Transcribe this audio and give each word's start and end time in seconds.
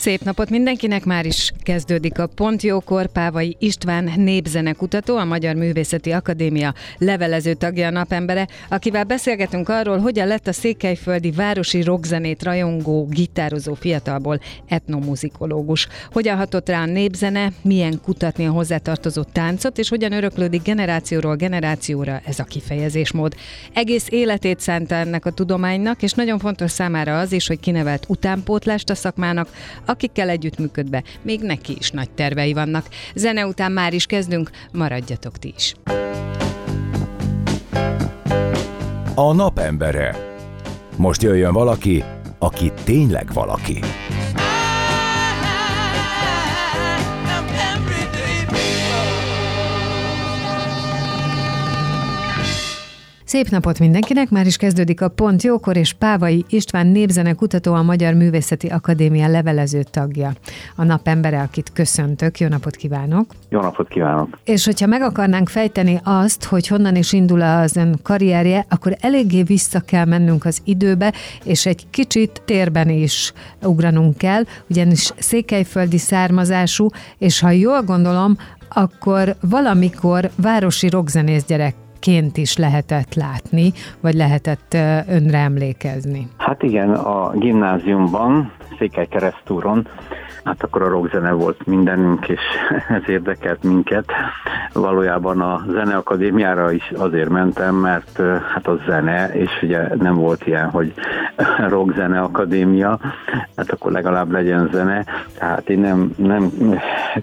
Szép 0.00 0.22
napot 0.22 0.50
mindenkinek, 0.50 1.04
már 1.04 1.26
is 1.26 1.52
kezdődik 1.62 2.18
a 2.18 2.26
Pont 2.26 2.62
Jókor. 2.62 3.06
Pávai 3.06 3.56
István 3.58 4.12
népzenekutató, 4.16 5.16
a 5.16 5.24
Magyar 5.24 5.54
Művészeti 5.54 6.10
Akadémia 6.10 6.74
levelező 6.98 7.54
tagja 7.54 7.86
a 7.86 7.90
napembere, 7.90 8.48
akivel 8.68 9.04
beszélgetünk 9.04 9.68
arról, 9.68 9.98
hogyan 9.98 10.26
lett 10.26 10.46
a 10.46 10.52
székelyföldi 10.52 11.30
városi 11.30 11.82
rockzenét 11.82 12.42
rajongó, 12.42 13.06
gitározó 13.10 13.74
fiatalból 13.74 14.40
etnomuzikológus. 14.68 15.88
Hogyan 16.12 16.36
hatott 16.36 16.68
rá 16.68 16.82
a 16.82 16.86
népzene, 16.86 17.52
milyen 17.62 18.00
kutatni 18.02 18.46
a 18.46 18.50
hozzátartozó 18.50 19.22
táncot, 19.22 19.78
és 19.78 19.88
hogyan 19.88 20.12
öröklődik 20.12 20.62
generációról 20.62 21.36
generációra 21.36 22.20
ez 22.24 22.38
a 22.38 22.44
kifejezésmód. 22.44 23.34
Egész 23.72 24.06
életét 24.10 24.60
szánta 24.60 24.94
ennek 24.94 25.26
a 25.26 25.30
tudománynak, 25.30 26.02
és 26.02 26.12
nagyon 26.12 26.38
fontos 26.38 26.70
számára 26.70 27.18
az 27.18 27.32
is, 27.32 27.46
hogy 27.46 27.60
kinevelt 27.60 28.04
utánpótlást 28.08 28.90
a 28.90 28.94
szakmának, 28.94 29.48
akikkel 29.90 30.28
együttműködve 30.28 31.02
még 31.22 31.40
neki 31.40 31.76
is 31.78 31.90
nagy 31.90 32.10
tervei 32.10 32.52
vannak. 32.52 32.86
Zene 33.14 33.46
után 33.46 33.72
már 33.72 33.92
is 33.92 34.06
kezdünk, 34.06 34.50
maradjatok 34.72 35.38
ti 35.38 35.54
is. 35.56 35.74
A 39.14 39.32
napembere. 39.32 40.28
Most 40.96 41.22
jöjjön 41.22 41.52
valaki, 41.52 42.04
aki 42.38 42.72
tényleg 42.84 43.32
valaki. 43.32 43.80
Szép 53.30 53.48
napot 53.48 53.78
mindenkinek, 53.78 54.30
már 54.30 54.46
is 54.46 54.56
kezdődik 54.56 55.00
a 55.00 55.08
Pont 55.08 55.42
Jókor, 55.42 55.76
és 55.76 55.92
Pávai 55.92 56.44
István 56.48 56.86
népzene 56.86 57.32
kutató, 57.32 57.74
a 57.74 57.82
Magyar 57.82 58.14
Művészeti 58.14 58.66
Akadémia 58.66 59.28
levelező 59.28 59.82
tagja. 59.82 60.32
A 60.76 60.84
napembere, 60.84 61.40
akit 61.40 61.72
köszöntök. 61.72 62.38
Jó 62.38 62.48
napot 62.48 62.76
kívánok! 62.76 63.26
Jó 63.48 63.60
napot 63.60 63.88
kívánok! 63.88 64.38
És 64.44 64.64
hogyha 64.64 64.86
meg 64.86 65.02
akarnánk 65.02 65.48
fejteni 65.48 66.00
azt, 66.04 66.44
hogy 66.44 66.66
honnan 66.66 66.96
is 66.96 67.12
indul 67.12 67.40
az 67.40 67.76
ön 67.76 67.98
karrierje, 68.02 68.66
akkor 68.68 68.96
eléggé 69.00 69.42
vissza 69.42 69.80
kell 69.80 70.04
mennünk 70.04 70.44
az 70.44 70.60
időbe, 70.64 71.12
és 71.44 71.66
egy 71.66 71.86
kicsit 71.90 72.42
térben 72.44 72.88
is 72.88 73.32
ugranunk 73.62 74.16
kell, 74.16 74.42
ugyanis 74.70 75.10
székelyföldi 75.18 75.98
származású, 75.98 76.88
és 77.18 77.40
ha 77.40 77.50
jól 77.50 77.82
gondolom, 77.82 78.36
akkor 78.68 79.36
valamikor 79.40 80.30
városi 80.36 80.88
rockzenész 80.88 81.44
gyerek 81.44 81.74
ként 82.00 82.36
is 82.36 82.56
lehetett 82.56 83.14
látni, 83.14 83.72
vagy 84.00 84.14
lehetett 84.14 84.76
önre 85.08 85.38
emlékezni? 85.38 86.28
Hát 86.36 86.62
igen, 86.62 86.90
a 86.94 87.30
gimnáziumban, 87.34 88.52
Székely 88.78 89.06
keresztúron, 89.06 89.86
hát 90.44 90.62
akkor 90.62 90.82
a 90.82 90.88
rockzene 90.88 91.32
volt 91.32 91.66
mindenünk, 91.66 92.28
és 92.28 92.40
ez 92.98 93.08
érdekelt 93.08 93.62
minket. 93.62 94.04
Valójában 94.72 95.40
a 95.40 95.64
zeneakadémiára 95.68 96.72
is 96.72 96.92
azért 96.96 97.28
mentem, 97.28 97.74
mert 97.74 98.20
hát 98.54 98.66
a 98.66 98.78
zene, 98.86 99.34
és 99.34 99.50
ugye 99.62 99.94
nem 99.96 100.14
volt 100.14 100.46
ilyen, 100.46 100.70
hogy 100.70 100.94
rockzene 101.68 102.20
akadémia, 102.20 102.98
hát 103.56 103.70
akkor 103.70 103.92
legalább 103.92 104.30
legyen 104.30 104.68
zene. 104.72 105.04
Tehát 105.38 105.68
én 105.68 105.78
nem, 105.78 106.12
nem 106.16 106.50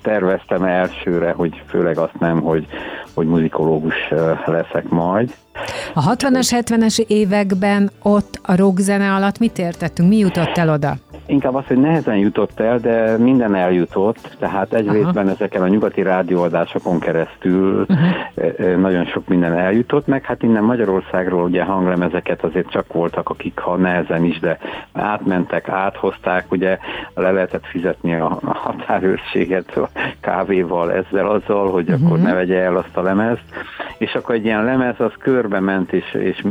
terveztem 0.01 0.63
elsőre, 0.63 1.31
hogy 1.31 1.63
főleg 1.67 1.97
azt 1.97 2.19
nem, 2.19 2.41
hogy 2.41 2.67
hogy 3.17 3.27
muzikológus 3.27 4.09
leszek 4.45 4.89
majd. 4.89 5.33
A 5.93 6.15
60-as, 6.15 6.61
70-es 6.61 6.99
években 7.07 7.91
ott 8.01 8.39
a 8.43 8.55
rockzene 8.55 9.13
alatt 9.13 9.39
mit 9.39 9.57
értettünk? 9.57 10.09
Mi 10.09 10.17
jutott 10.17 10.57
el 10.57 10.69
oda? 10.69 10.95
Inkább 11.29 11.55
az, 11.55 11.65
hogy 11.67 11.77
nehezen 11.77 12.17
jutott 12.17 12.59
el, 12.59 12.79
de 12.79 13.17
minden 13.17 13.55
eljutott, 13.55 14.35
tehát 14.39 14.73
egy 14.73 14.87
Aha. 14.87 14.95
részben 14.95 15.29
ezeken 15.29 15.61
a 15.61 15.67
nyugati 15.67 16.01
rádióadásokon 16.01 16.99
keresztül 16.99 17.85
uh-huh. 17.89 18.75
nagyon 18.75 19.05
sok 19.05 19.27
minden 19.27 19.53
eljutott, 19.53 20.07
meg 20.07 20.23
hát 20.25 20.43
innen 20.43 20.63
Magyarországról 20.63 21.43
ugye 21.43 21.63
hanglemezeket 21.63 22.43
azért 22.43 22.69
csak 22.69 22.93
voltak, 22.93 23.29
akik 23.29 23.59
ha 23.59 23.75
nehezen 23.75 24.23
is, 24.23 24.39
de 24.39 24.57
átmentek, 24.93 25.69
áthozták, 25.69 26.51
ugye 26.51 26.77
le 27.13 27.31
lehetett 27.31 27.65
fizetni 27.65 28.15
a 28.15 28.39
határőrséget 28.43 29.77
a 29.77 29.89
kávéval, 30.19 30.91
ezzel, 30.91 31.27
azzal, 31.27 31.71
hogy 31.71 31.89
uh-huh. 31.89 32.05
akkor 32.05 32.19
ne 32.19 32.33
vegye 32.33 32.59
el 32.59 32.77
azt 32.77 32.97
a 32.97 33.01
lemezt, 33.01 33.43
és 33.97 34.13
akkor 34.13 34.35
egy 34.35 34.45
ilyen 34.45 34.63
lemez 34.63 34.95
az 34.97 35.13
körbe 35.47 35.59
ment, 35.59 35.93
és, 35.93 36.13
és 36.13 36.43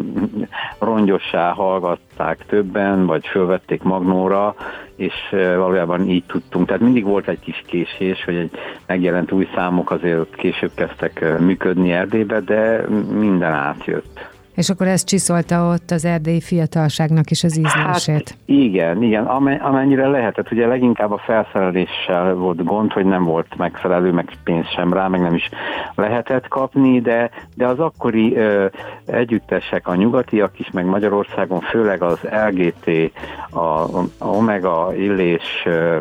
rongyossá 0.79 1.53
hallgatták 1.53 2.47
többen, 2.47 3.07
vagy 3.07 3.27
fölvették 3.27 3.83
magnóra, 3.83 4.55
és 4.97 5.15
valójában 5.31 6.09
így 6.09 6.25
tudtunk. 6.27 6.67
Tehát 6.67 6.83
mindig 6.83 7.05
volt 7.05 7.29
egy 7.29 7.41
kis 7.41 7.63
késés, 7.67 8.25
hogy 8.25 8.37
egy 8.37 8.51
megjelent 8.87 9.33
új 9.33 9.49
számok 9.55 9.91
azért 9.91 10.35
később 10.35 10.71
kezdtek 10.75 11.39
működni 11.39 11.93
Erdélybe, 11.93 12.41
de 12.41 12.89
minden 13.19 13.53
átjött. 13.53 14.36
És 14.57 14.71
akkor 14.71 14.87
ez 14.87 15.05
csiszolta 15.05 15.69
ott 15.73 15.91
az 15.91 16.05
erdélyi 16.05 16.41
fiatalságnak 16.41 17.31
is 17.31 17.45
az 17.45 17.59
ízlését. 17.59 18.29
Hát 18.29 18.37
igen, 18.45 19.03
igen, 19.03 19.25
amennyire 19.61 20.09
lehetett. 20.09 20.51
Ugye 20.53 20.67
leginkább 20.67 21.11
a 21.11 21.19
felszereléssel 21.19 22.35
volt 22.35 22.65
gond, 22.65 22.93
hogy 22.93 23.05
nem 23.05 23.25
volt 23.25 23.57
megfelelő, 23.57 24.13
meg 24.13 24.29
pénz 24.45 24.67
sem 24.67 24.93
rá, 24.93 25.09
meg 25.09 25.21
nem 25.21 25.35
is 25.35 25.49
lehetett 25.95 26.49
kapni, 26.49 27.01
de, 27.01 27.31
de 27.55 27.67
az 27.67 27.79
akkori 27.79 28.37
ö, 28.37 28.67
együttesek, 29.07 29.89
a 29.89 29.95
nyugatiak 29.95 30.59
is, 30.59 30.71
meg 30.71 30.85
Magyarországon, 30.85 31.61
főleg 31.61 32.03
az 32.03 32.19
LGT, 32.49 33.13
a, 33.51 33.59
a 33.59 34.07
Omega, 34.19 34.93
Illés, 34.97 35.63
ö, 35.65 35.97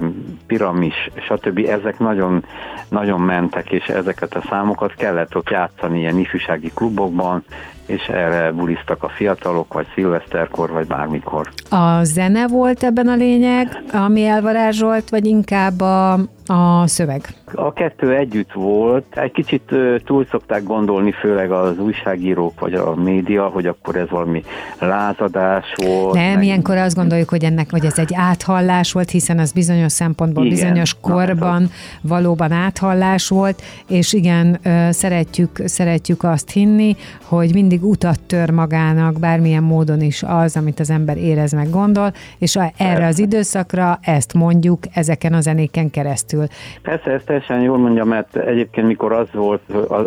Piramis, 0.47 1.09
stb. 1.15 1.65
ezek 1.69 1.99
nagyon, 1.99 2.43
nagyon 2.89 3.21
mentek, 3.21 3.71
és 3.71 3.87
ezeket 3.87 4.35
a 4.35 4.43
számokat 4.49 4.93
kellett 4.93 5.35
ott 5.35 5.49
játszani 5.49 5.99
ilyen 5.99 6.17
ifjúsági 6.17 6.71
klubokban, 6.73 7.43
és 7.85 8.07
erre 8.07 8.51
buliztak 8.51 9.03
a 9.03 9.09
fiatalok, 9.09 9.73
vagy 9.73 9.87
szilveszterkor, 9.93 10.71
vagy 10.71 10.87
bármikor. 10.87 11.49
A 11.69 12.03
zene 12.03 12.47
volt 12.47 12.83
ebben 12.83 13.07
a 13.07 13.15
lényeg, 13.15 13.83
ami 13.91 14.25
elvarázsolt, 14.25 15.09
vagy 15.09 15.25
inkább 15.25 15.81
a, 15.81 16.19
a 16.45 16.87
szöveg? 16.87 17.27
A 17.53 17.73
kettő 17.73 18.15
együtt 18.15 18.51
volt. 18.51 19.05
Egy 19.09 19.31
kicsit 19.31 19.71
túl 20.05 20.25
szokták 20.31 20.63
gondolni, 20.63 21.11
főleg 21.11 21.51
az 21.51 21.79
újságírók 21.79 22.59
vagy 22.59 22.73
a 22.73 22.95
média, 22.95 23.47
hogy 23.47 23.65
akkor 23.65 23.95
ez 23.95 24.09
valami 24.09 24.43
lázadás 24.79 25.73
volt. 25.75 26.13
Nem, 26.13 26.33
meg... 26.33 26.43
ilyenkor 26.43 26.77
azt 26.77 26.95
gondoljuk, 26.95 27.29
hogy 27.29 27.43
ennek 27.43 27.71
hogy 27.71 27.85
ez 27.85 27.97
egy 27.97 28.11
áthallás 28.13 28.91
volt, 28.91 29.09
hiszen 29.09 29.39
az 29.39 29.51
bizonyos 29.51 29.91
szempontból, 29.91 30.45
igen, 30.45 30.55
bizonyos 30.55 30.95
korban 31.01 31.61
na, 31.61 31.69
valóban 32.01 32.51
áthallás 32.51 33.27
volt, 33.27 33.61
és 33.87 34.13
igen, 34.13 34.59
szeretjük, 34.89 35.61
szeretjük 35.65 36.23
azt 36.23 36.49
hinni, 36.49 36.95
hogy 37.23 37.53
mindig 37.53 37.83
utat 37.83 38.19
tör 38.19 38.49
magának, 38.49 39.19
bármilyen 39.19 39.63
módon 39.63 40.01
is 40.01 40.23
az, 40.23 40.57
amit 40.57 40.79
az 40.79 40.89
ember 40.89 41.17
érez 41.17 41.51
meg 41.51 41.69
gondol, 41.69 42.13
és 42.37 42.59
erre 42.77 43.07
az 43.07 43.19
időszakra 43.19 43.99
ezt 44.01 44.33
mondjuk 44.33 44.79
ezeken 44.93 45.33
a 45.33 45.41
zenéken 45.41 45.89
keresztül. 45.89 46.34
Persze, 46.81 47.11
ezt 47.11 47.25
teljesen 47.25 47.61
jól 47.61 47.77
mondja, 47.77 48.03
mert 48.03 48.35
egyébként 48.35 48.87
mikor 48.87 49.11
az 49.11 49.27
volt, 49.31 49.61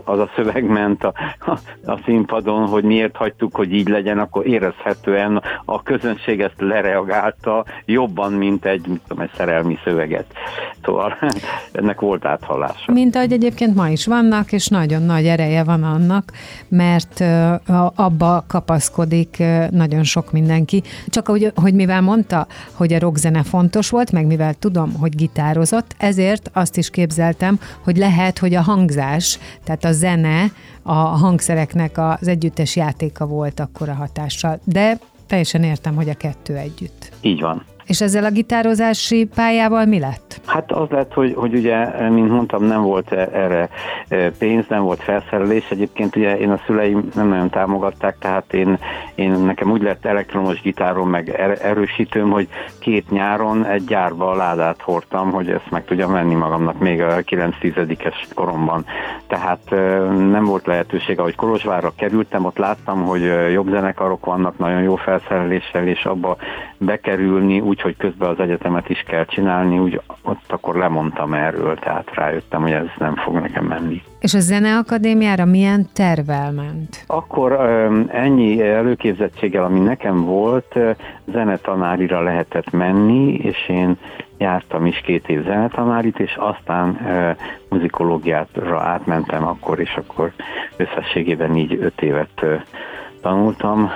az 0.05 0.19
a 0.19 0.31
szöveg 0.37 0.65
ment 0.65 1.05
a, 1.05 1.13
a, 1.85 1.99
színpadon, 2.05 2.67
hogy 2.67 2.85
miért 2.85 3.17
hagytuk, 3.17 3.55
hogy 3.57 3.73
így 3.73 3.89
legyen, 3.89 4.19
akkor 4.19 4.47
érezhetően 4.47 5.43
a 5.65 5.83
közönség 5.83 6.41
ezt 6.41 6.55
lereagálta 6.59 7.65
jobban, 7.85 8.33
mint 8.33 8.65
egy, 8.65 8.87
mit 8.87 9.01
tudom, 9.09 9.23
egy 9.23 9.31
szerelmi 9.37 9.79
szöveget. 9.85 10.27
Szóval 10.85 11.17
ennek 11.73 12.01
volt 12.01 12.25
áthallása. 12.25 12.93
Mint 12.93 13.17
ahogy 13.17 13.33
egyébként 13.33 13.75
ma 13.75 13.89
is 13.89 14.07
vannak, 14.07 14.53
és 14.53 14.67
nagyon 14.67 15.03
nagy 15.03 15.27
ereje 15.27 15.65
van 15.65 15.83
annak, 15.83 16.33
mert 16.69 17.25
abba 17.95 18.45
kapaszkodik 18.49 19.43
nagyon 19.71 20.03
sok 20.03 20.33
mindenki. 20.33 20.83
Csak 21.07 21.29
ahogy, 21.29 21.53
hogy 21.55 21.75
mivel 21.75 22.01
mondta, 22.01 22.47
hogy 22.73 22.93
a 22.93 22.99
rockzene 22.99 23.43
fontos 23.43 23.91
volt, 23.91 24.13
meg 24.13 24.27
mivel 24.27 24.55
tudom, 24.55 24.93
hogy 25.01 25.17
gitározott, 25.17 25.95
ez 25.99 26.18
ezért 26.19 26.51
azt 26.53 26.77
is 26.77 26.91
képzeltem, 26.91 27.59
hogy 27.85 27.97
lehet, 27.97 28.39
hogy 28.39 28.55
a 28.55 28.63
hangzás, 28.63 29.39
tehát 29.65 29.85
a 29.85 29.93
zene, 29.93 30.45
a 30.83 30.93
hangszereknek 30.93 31.99
az 31.99 32.29
együttes 32.29 32.77
játéka 32.77 33.27
volt 33.27 33.61
akkor 33.61 33.89
a 33.89 33.95
hatással. 33.95 34.61
De 34.65 34.99
teljesen 35.27 35.63
értem, 35.63 35.95
hogy 35.95 36.09
a 36.09 36.15
kettő 36.15 36.57
együtt. 36.57 37.13
Így 37.21 37.41
van. 37.41 37.65
És 37.89 38.01
ezzel 38.01 38.25
a 38.25 38.31
gitározási 38.31 39.29
pályával 39.35 39.85
mi 39.85 39.99
lett? 39.99 40.41
Hát 40.47 40.73
az 40.73 40.89
lett, 40.89 41.13
hogy, 41.13 41.35
hogy 41.37 41.55
ugye, 41.55 42.09
mint 42.09 42.31
mondtam, 42.31 42.65
nem 42.65 42.83
volt 42.83 43.13
erre 43.13 43.69
e, 44.09 44.31
pénz, 44.39 44.65
nem 44.69 44.83
volt 44.83 45.03
felszerelés. 45.03 45.71
Egyébként 45.71 46.17
ugye 46.17 46.39
én 46.39 46.51
a 46.51 46.61
szüleim 46.67 47.09
nem 47.15 47.29
nagyon 47.29 47.51
támogatták, 47.51 48.17
tehát 48.19 48.53
én, 48.55 48.79
én 49.15 49.31
nekem 49.31 49.71
úgy 49.71 49.83
lett 49.83 50.07
elektromos 50.07 50.61
gitárom, 50.61 51.11
meg 51.11 51.29
er, 51.29 51.59
erősítőm, 51.63 52.31
hogy 52.31 52.49
két 52.79 53.11
nyáron 53.11 53.67
egy 53.67 53.85
gyárba 53.85 54.31
a 54.31 54.37
ládát 54.37 54.83
hordtam, 54.83 55.31
hogy 55.31 55.49
ezt 55.49 55.71
meg 55.71 55.85
tudjam 55.85 56.13
venni 56.13 56.35
magamnak 56.35 56.79
még 56.79 57.03
a 57.03 57.15
9-10-es 57.15 58.15
koromban. 58.35 58.85
Tehát 59.27 59.73
e, 59.73 59.77
nem 60.11 60.45
volt 60.45 60.67
lehetőség, 60.67 61.19
ahogy 61.19 61.35
Kolozsvárra 61.35 61.93
kerültem, 61.97 62.45
ott 62.45 62.59
láttam, 62.59 63.05
hogy 63.05 63.23
e, 63.23 63.51
jobb 63.51 63.69
zenekarok 63.69 64.25
vannak, 64.25 64.59
nagyon 64.59 64.83
jó 64.83 64.97
felszereléssel, 64.97 65.87
és 65.87 66.05
abba 66.05 66.37
bekerülni 66.79 67.61
úgy, 67.61 67.78
hogy 67.83 67.97
közben 67.97 68.29
az 68.29 68.41
egyetemet 68.41 68.89
is 68.89 69.05
kell 69.07 69.25
csinálni, 69.25 69.79
úgy 69.79 70.01
ott 70.23 70.45
akkor 70.47 70.77
lemondtam 70.77 71.35
erről, 71.35 71.77
tehát 71.77 72.15
rájöttem, 72.15 72.63
hogy 72.63 72.73
ez 72.73 72.87
nem 72.99 73.15
fog 73.17 73.35
nekem 73.35 73.65
menni. 73.65 74.03
És 74.21 74.35
a 74.35 74.41
Zeneakadémiára 74.41 75.45
milyen 75.45 75.87
tervel 75.93 76.53
ment? 76.53 77.05
Akkor 77.07 77.53
ennyi 78.13 78.63
előképzettséggel, 78.63 79.65
ami 79.65 79.81
nekem 79.81 80.25
volt, 80.25 80.79
zenetanárira 81.33 82.23
lehetett 82.23 82.71
menni, 82.71 83.35
és 83.35 83.69
én 83.69 83.97
jártam 84.39 84.87
is 84.87 85.01
két 85.01 85.29
év 85.29 85.45
zenetanárit, 85.45 86.19
és 86.19 86.37
aztán 86.37 86.99
muzikológiára 87.69 88.81
átmentem 88.81 89.47
akkor, 89.47 89.81
és 89.81 89.95
akkor 89.97 90.33
összességében 90.77 91.57
így 91.57 91.79
öt 91.81 92.03
évet 92.03 92.45
tanultam, 93.21 93.91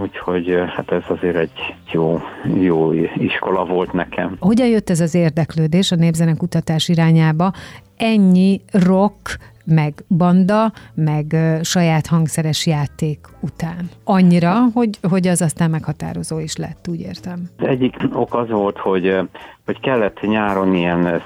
úgyhogy 0.00 0.54
hát 0.76 0.90
ez 0.90 1.02
azért 1.08 1.36
egy 1.36 1.74
jó, 1.92 2.20
jó 2.60 2.92
iskola 3.16 3.64
volt 3.64 3.92
nekem. 3.92 4.36
Hogyan 4.40 4.66
jött 4.66 4.90
ez 4.90 5.00
az 5.00 5.14
érdeklődés 5.14 5.92
a 5.92 5.96
népzenekutatás 5.96 6.88
irányába? 6.88 7.52
Ennyi 7.96 8.60
rock, 8.72 9.38
meg 9.64 10.04
banda, 10.08 10.72
meg 10.94 11.36
saját 11.62 12.06
hangszeres 12.06 12.66
játék 12.66 13.18
után. 13.40 13.90
Annyira, 14.04 14.54
hogy, 14.74 14.98
hogy 15.08 15.26
az 15.26 15.40
aztán 15.40 15.70
meghatározó 15.70 16.38
is 16.38 16.56
lett, 16.56 16.86
úgy 16.88 17.00
értem. 17.00 17.50
Egyik 17.56 17.96
ok 18.12 18.34
az 18.34 18.48
volt, 18.48 18.78
hogy 18.78 19.28
hogy 19.68 19.80
kellett 19.80 20.20
nyáron 20.20 20.74
ilyen 20.74 21.22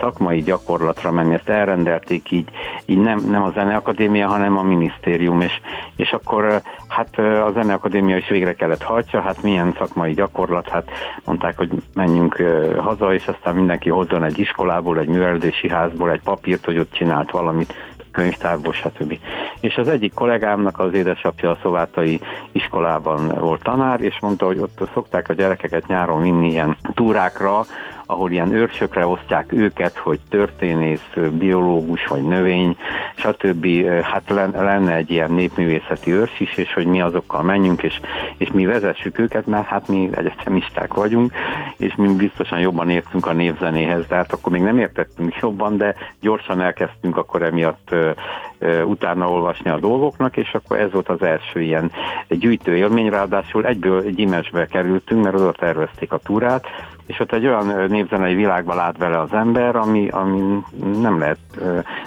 szakmai 0.00 0.40
gyakorlatra 0.42 1.10
menni, 1.10 1.34
ezt 1.34 1.48
elrendelték 1.48 2.30
így, 2.30 2.48
így 2.84 2.98
nem, 2.98 3.24
nem 3.30 3.42
a 3.42 3.50
Zeneakadémia, 3.50 4.28
hanem 4.28 4.56
a 4.58 4.62
minisztérium, 4.62 5.40
és, 5.40 5.60
és 5.96 6.12
akkor 6.12 6.62
hát 6.88 7.18
a 7.18 7.50
Zeneakadémia 7.52 8.16
is 8.16 8.28
végre 8.28 8.54
kellett 8.54 8.82
hajtsa, 8.82 9.20
hát 9.20 9.42
milyen 9.42 9.74
szakmai 9.78 10.12
gyakorlat, 10.12 10.68
hát 10.68 10.90
mondták, 11.24 11.56
hogy 11.56 11.70
menjünk 11.94 12.42
haza, 12.78 13.14
és 13.14 13.26
aztán 13.26 13.54
mindenki 13.54 13.88
hozzon 13.88 14.24
egy 14.24 14.38
iskolából, 14.38 14.98
egy 14.98 15.08
művelődési 15.08 15.68
házból 15.68 16.10
egy 16.10 16.22
papírt, 16.22 16.64
hogy 16.64 16.78
ott 16.78 16.92
csinált 16.92 17.30
valamit, 17.30 17.74
könyvtárból, 18.12 18.72
stb. 18.72 19.18
És 19.60 19.76
az 19.76 19.88
egyik 19.88 20.14
kollégámnak 20.14 20.78
az 20.78 20.94
édesapja 20.94 21.50
a 21.50 21.58
szovátai 21.62 22.20
iskolában 22.52 23.28
volt 23.28 23.62
tanár, 23.62 24.00
és 24.00 24.20
mondta, 24.20 24.46
hogy 24.46 24.58
ott 24.58 24.88
szokták 24.94 25.28
a 25.28 25.34
gyerekeket 25.34 25.86
nyáron 25.86 26.22
vinni 26.22 26.48
ilyen 26.48 26.76
túrákra, 26.94 27.64
ahol 28.12 28.30
ilyen 28.30 28.52
őrsökre 28.52 29.06
osztják 29.06 29.52
őket, 29.52 29.96
hogy 29.96 30.18
történész, 30.28 31.16
biológus 31.30 32.06
vagy 32.06 32.22
növény, 32.22 32.76
stb. 33.14 33.66
Hát 34.02 34.22
lenne 34.52 34.94
egy 34.94 35.10
ilyen 35.10 35.32
népművészeti 35.32 36.12
őrs 36.12 36.40
is, 36.40 36.56
és 36.56 36.72
hogy 36.72 36.86
mi 36.86 37.00
azokkal 37.00 37.42
menjünk, 37.42 37.82
és, 37.82 38.00
és 38.36 38.50
mi 38.52 38.66
vezessük 38.66 39.18
őket, 39.18 39.46
mert 39.46 39.66
hát 39.66 39.88
mi 39.88 40.10
egyetemisták 40.14 40.94
vagyunk, 40.94 41.32
és 41.76 41.94
mi 41.94 42.14
biztosan 42.14 42.60
jobban 42.60 42.90
értünk 42.90 43.26
a 43.26 43.32
névzenéhez, 43.32 44.04
tehát 44.08 44.32
akkor 44.32 44.52
még 44.52 44.62
nem 44.62 44.78
értettünk 44.78 45.34
jobban, 45.40 45.76
de 45.76 45.94
gyorsan 46.20 46.60
elkezdtünk 46.60 47.16
akkor 47.16 47.42
emiatt 47.42 47.94
utána 48.84 49.30
olvasni 49.30 49.70
a 49.70 49.78
dolgoknak, 49.78 50.36
és 50.36 50.54
akkor 50.54 50.78
ez 50.78 50.92
volt 50.92 51.08
az 51.08 51.22
első 51.22 51.60
ilyen 51.60 51.90
gyűjtő 52.28 52.76
élmény, 52.76 53.08
ráadásul 53.08 53.66
egyből 53.66 54.10
gyimesbe 54.10 54.66
kerültünk, 54.66 55.22
mert 55.22 55.34
oda 55.34 55.52
tervezték 55.52 56.12
a 56.12 56.18
túrát, 56.18 56.66
és 57.06 57.20
ott 57.20 57.32
egy 57.32 57.46
olyan 57.46 57.88
népzenei 57.88 58.34
világba 58.34 58.74
lát 58.74 58.98
vele 58.98 59.20
az 59.20 59.32
ember, 59.32 59.76
ami, 59.76 60.08
ami 60.08 60.62
nem 61.00 61.18
lehet 61.18 61.38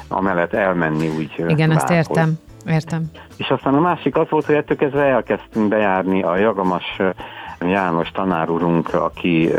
amellett 0.07 0.53
elmenni 0.53 1.07
úgy. 1.07 1.45
Igen, 1.47 1.71
ezt 1.71 1.89
értem. 1.89 2.33
Értem. 2.67 3.03
És 3.37 3.49
aztán 3.49 3.73
a 3.73 3.79
másik 3.79 4.15
az 4.15 4.29
volt, 4.29 4.45
hogy 4.45 4.55
ettől 4.55 4.77
kezdve 4.77 5.03
elkezdtünk 5.03 5.67
bejárni 5.67 6.23
a 6.23 6.35
Jagamas 6.35 6.99
János 7.59 8.11
tanárurunk, 8.11 8.93
aki 8.93 9.49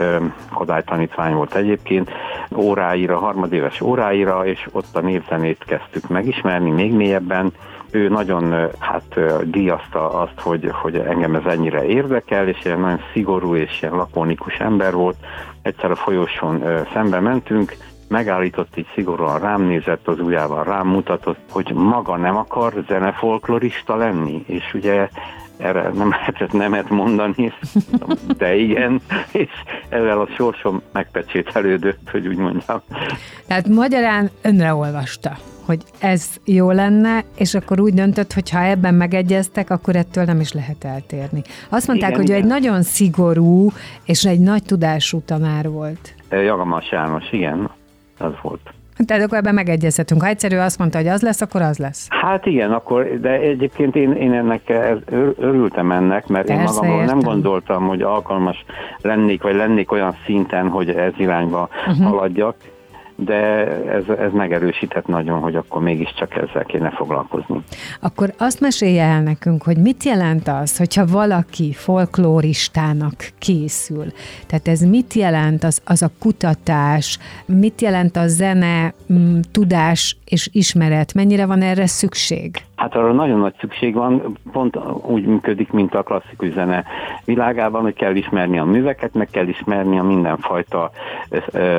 Kodály 0.55 0.83
tanítvány 0.83 1.35
volt 1.35 1.55
egyébként, 1.55 2.11
óráira, 2.55 3.19
harmadéves 3.19 3.81
óráira, 3.81 4.47
és 4.47 4.69
ott 4.73 4.97
a 4.97 5.01
népzenét 5.01 5.65
kezdtük 5.67 6.09
megismerni 6.09 6.71
még 6.71 6.93
mélyebben, 6.93 7.53
ő 7.91 8.09
nagyon 8.09 8.71
hát 8.79 9.21
díjazta 9.45 10.21
azt, 10.21 10.41
hogy, 10.41 10.71
hogy 10.73 10.97
engem 10.97 11.35
ez 11.35 11.45
ennyire 11.45 11.85
érdekel, 11.85 12.49
és 12.49 12.65
ilyen 12.65 12.81
nagyon 12.81 13.01
szigorú 13.13 13.55
és 13.55 13.83
ilyen 13.83 13.95
lakonikus 13.95 14.55
ember 14.55 14.95
volt. 14.95 15.17
Egyszer 15.63 15.91
a 15.91 15.95
folyosón 15.97 16.63
szembe 16.93 17.21
mentünk, 17.21 17.77
megállított 18.09 18.77
így 18.77 18.89
szigorúan 18.95 19.39
rám 19.39 19.63
nézett 19.63 20.09
az 20.09 20.21
ujjával, 20.21 20.65
rám 20.65 20.87
mutatott, 20.87 21.39
hogy 21.51 21.73
maga 21.75 22.17
nem 22.17 22.37
akar 22.37 22.73
zenefolklorista 22.89 23.97
lenni, 23.97 24.45
és 24.47 24.75
ugye 24.75 25.09
erre 25.57 25.91
nem 25.95 26.11
lehetett 26.11 26.53
nemet 26.53 26.89
mondani, 26.89 27.53
de 28.39 28.57
igen, 28.57 29.01
és 29.33 29.51
ezzel 29.89 30.21
a 30.21 30.29
sorsom 30.37 30.83
megpecsételődött, 30.93 32.11
hogy 32.11 32.27
úgy 32.27 32.37
mondjam. 32.37 32.83
Tehát 33.47 33.69
magyarán 33.69 34.31
önre 34.43 34.75
olvasta 34.75 35.37
hogy 35.67 35.83
ez 35.99 36.37
jó 36.45 36.71
lenne, 36.71 37.25
és 37.37 37.55
akkor 37.55 37.81
úgy 37.81 37.95
döntött, 37.95 38.33
hogy 38.33 38.51
ha 38.51 38.63
ebben 38.63 38.95
megegyeztek, 38.95 39.71
akkor 39.71 39.97
ettől 39.97 40.25
nem 40.25 40.41
is 40.41 40.53
lehet 40.53 40.85
eltérni. 40.85 41.43
Azt 41.69 41.87
mondták, 41.87 42.11
igen, 42.11 42.21
hogy 42.21 42.31
igen. 42.31 42.41
ő 42.41 42.45
egy 42.45 42.63
nagyon 42.63 42.83
szigorú 42.83 43.71
és 44.05 44.25
egy 44.25 44.41
nagy 44.41 44.63
tudású 44.63 45.21
tanár 45.25 45.69
volt. 45.71 46.15
Jagamas 46.31 46.91
János, 46.91 47.33
igen, 47.33 47.71
az 48.19 48.33
volt. 48.43 48.75
Tehát 49.05 49.23
akkor 49.23 49.39
ebben 49.39 49.55
megegyezhetünk. 49.55 50.23
Ha 50.23 50.29
egyszerű 50.29 50.57
azt 50.57 50.79
mondta, 50.79 50.99
hogy 50.99 51.07
az 51.07 51.23
lesz, 51.23 51.41
akkor 51.41 51.63
az 51.63 51.79
lesz. 51.79 52.07
Hát 52.11 52.47
igen, 52.47 52.73
akkor, 52.73 53.21
de 53.21 53.31
egyébként 53.31 53.97
én, 53.97 54.13
én 54.13 54.33
ennek 54.33 54.69
ez, 54.69 54.99
örültem 55.39 55.93
ennek, 55.93 56.27
mert 56.27 56.47
Persze, 56.47 56.63
én 56.63 56.69
magamról 56.69 57.01
értem. 57.01 57.19
nem 57.19 57.27
gondoltam, 57.27 57.87
hogy 57.87 58.03
alkalmas 58.03 58.65
lennék, 59.01 59.43
vagy 59.43 59.55
lennék 59.55 59.93
olyan 59.93 60.17
szinten, 60.25 60.69
hogy 60.69 60.91
ez 60.91 61.13
irányba 61.17 61.69
uh-huh. 61.87 62.07
haladjak 62.07 62.55
de 63.17 63.35
ez, 63.89 64.09
ez 64.19 64.33
megerősített 64.33 65.07
nagyon, 65.07 65.41
hogy 65.41 65.55
akkor 65.57 65.83
mégiscsak 65.83 66.37
ezzel 66.37 66.65
kéne 66.65 66.91
foglalkozni. 66.91 67.63
Akkor 68.01 68.35
azt 68.39 68.61
mesélje 68.61 69.03
el 69.03 69.23
nekünk, 69.23 69.63
hogy 69.63 69.77
mit 69.77 70.05
jelent 70.05 70.49
az, 70.49 70.77
hogyha 70.77 71.07
valaki 71.07 71.73
folklóristának 71.73 73.15
készül? 73.39 74.07
Tehát 74.47 74.69
ez 74.69 74.81
mit 74.81 75.15
jelent 75.15 75.65
az, 75.65 75.83
az 75.85 76.03
a 76.03 76.11
kutatás, 76.19 77.19
mit 77.47 77.81
jelent 77.81 78.17
a 78.17 78.29
zene, 78.29 78.95
m, 79.07 79.39
tudás 79.53 80.17
és 80.25 80.49
ismeret? 80.53 81.15
Mennyire 81.15 81.47
van 81.47 81.63
erre 81.63 81.87
szükség? 81.87 82.57
Hát 82.77 82.95
arra 82.95 83.13
nagyon 83.13 83.39
nagy 83.39 83.55
szükség 83.61 83.95
van, 83.95 84.39
pont 84.53 84.79
úgy 85.07 85.27
működik, 85.27 85.71
mint 85.71 85.95
a 85.95 86.03
klasszikus 86.03 86.53
zene 86.53 86.85
világában, 87.25 87.83
hogy 87.83 87.95
kell 87.95 88.15
ismerni 88.15 88.59
a 88.59 88.65
műveket, 88.65 89.15
meg 89.15 89.29
kell 89.31 89.49
ismerni 89.49 89.99
a 89.99 90.03
mindenfajta 90.03 90.91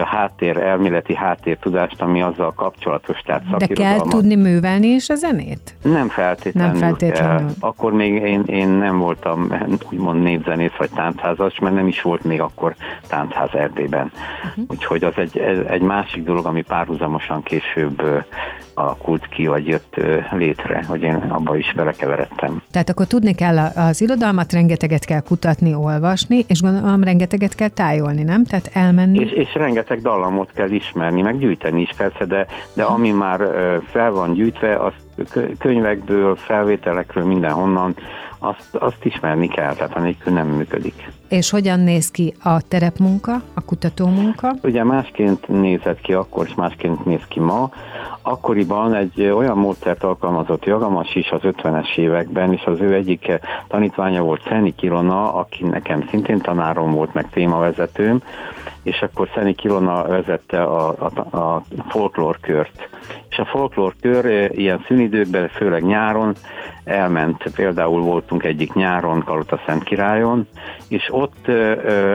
háttér, 0.06 0.58
elméleti 0.58 1.16
háttértudást, 1.16 2.02
ami 2.02 2.22
azzal 2.22 2.54
kapcsolatos. 2.54 3.20
Tehát 3.20 3.44
De 3.58 3.68
kell 3.68 3.98
tudni 3.98 4.36
művelni 4.36 4.88
is 4.88 5.10
a 5.10 5.16
zenét? 5.16 5.76
Nem 5.84 6.08
feltétlenül. 6.08 6.72
Nem 6.72 6.80
feltétlenül. 6.80 7.50
Akkor 7.60 7.94
még 7.94 8.14
én, 8.14 8.44
én 8.46 8.68
nem 8.68 9.00
voltam 9.00 9.48
úgymond 9.92 10.22
népzenész 10.22 10.76
vagy 10.78 10.90
táncházas, 10.96 11.60
mert 11.60 11.76
nem 11.76 11.88
is 11.88 12.02
volt 12.02 12.24
még 12.24 12.42
akkor 12.42 12.76
táncház 13.08 13.50
Erdélyben. 13.54 14.12
Uh-huh. 14.44 14.66
Úgyhogy 14.68 15.04
az 15.04 15.14
egy, 15.16 15.38
egy 15.70 15.82
másik 15.82 16.24
dolog, 16.24 16.46
ami 16.46 16.62
párhuzamosan 16.62 17.44
később 17.44 18.02
alakult 18.74 19.28
ki, 19.28 19.48
vagy 19.48 19.68
jött 19.68 19.96
létre, 20.32 20.86
hogy 20.88 21.02
én 21.02 21.16
abba 21.16 21.58
is 21.58 21.74
belekeveredtem. 21.76 22.62
Tehát 22.72 22.90
akkor 22.90 23.06
tudni 23.06 23.34
kell 23.34 23.58
az 23.58 24.02
irodalmat, 24.02 24.54
rengeteget 24.54 25.06
kell 25.06 25.22
kutatni, 25.22 25.74
olvasni, 25.74 26.46
és 26.48 26.62
gondolom 26.62 27.04
rengeteget 27.04 27.56
kell 27.56 27.68
tájolni, 27.68 28.24
nem? 28.24 28.44
Tehát 28.44 28.70
elmenni. 28.74 29.20
És, 29.20 29.32
és 29.32 29.54
rengeteg 29.54 30.02
dallamot 30.02 30.52
kell 30.54 30.70
ismerni, 30.70 31.22
meg 31.22 31.40
gyűjteni 31.40 31.82
is 31.82 31.94
persze, 31.98 32.26
de, 32.26 32.48
de 32.74 32.84
ami 32.84 33.12
már 33.12 33.40
fel 33.92 34.12
van 34.12 34.34
gyűjtve, 34.34 34.76
azt 34.76 35.07
könyvekből, 35.60 36.36
felvételekről, 36.36 37.26
mindenhonnan, 37.26 37.96
azt, 38.40 38.76
azt 38.76 39.06
ismerni 39.06 39.48
kell, 39.48 39.74
tehát 39.74 39.96
anélkül 39.96 40.34
nem 40.34 40.48
működik. 40.48 41.12
És 41.30 41.50
hogyan 41.50 41.80
néz 41.80 42.12
ki 42.12 42.34
a 42.44 42.62
terepmunka, 42.68 43.42
a 43.54 43.62
kutatómunka? 43.66 44.54
Ugye 44.64 44.84
másként 44.84 45.48
nézett 45.48 46.02
ki 46.02 46.14
akkor, 46.14 46.46
és 46.46 46.56
másként 46.56 47.06
néz 47.06 47.22
ki 47.28 47.40
ma. 47.40 47.70
Akkoriban 48.22 48.94
egy 48.94 49.22
olyan 49.22 49.58
módszert 49.58 50.04
alkalmazott 50.04 50.66
Jagamas 50.66 51.16
is 51.16 51.30
az 51.30 51.40
50-es 51.44 51.98
években, 51.98 52.54
és 52.54 52.64
az 52.66 52.80
ő 52.80 52.94
egyik 52.94 53.32
tanítványa 53.68 54.22
volt 54.22 54.44
Szeni 54.48 54.76
Kilona, 54.76 55.34
aki 55.34 55.64
nekem 55.64 56.08
szintén 56.10 56.40
tanárom 56.40 56.92
volt, 56.92 57.14
meg 57.14 57.30
témavezetőm, 57.30 58.22
és 58.84 59.02
akkor 59.02 59.30
Szeni 59.36 59.54
Kilona 59.54 60.04
vezette 60.04 60.64
a, 60.64 60.96
a, 61.00 61.38
a 61.38 61.64
folklórkört. 61.88 62.90
És 63.30 63.38
a 63.38 63.46
folklórkör 63.46 64.52
ilyen 64.52 64.84
szünidőkben, 64.88 65.48
főleg 65.48 65.84
nyáron 65.84 66.36
elment, 66.84 67.44
például 67.56 68.02
voltunk 68.02 68.44
egyik 68.44 68.74
nyáron 68.74 69.24
Kalota 69.24 69.62
Szent 69.66 69.84
Királyon, 69.84 70.48
és 70.88 71.08
ott 71.12 71.48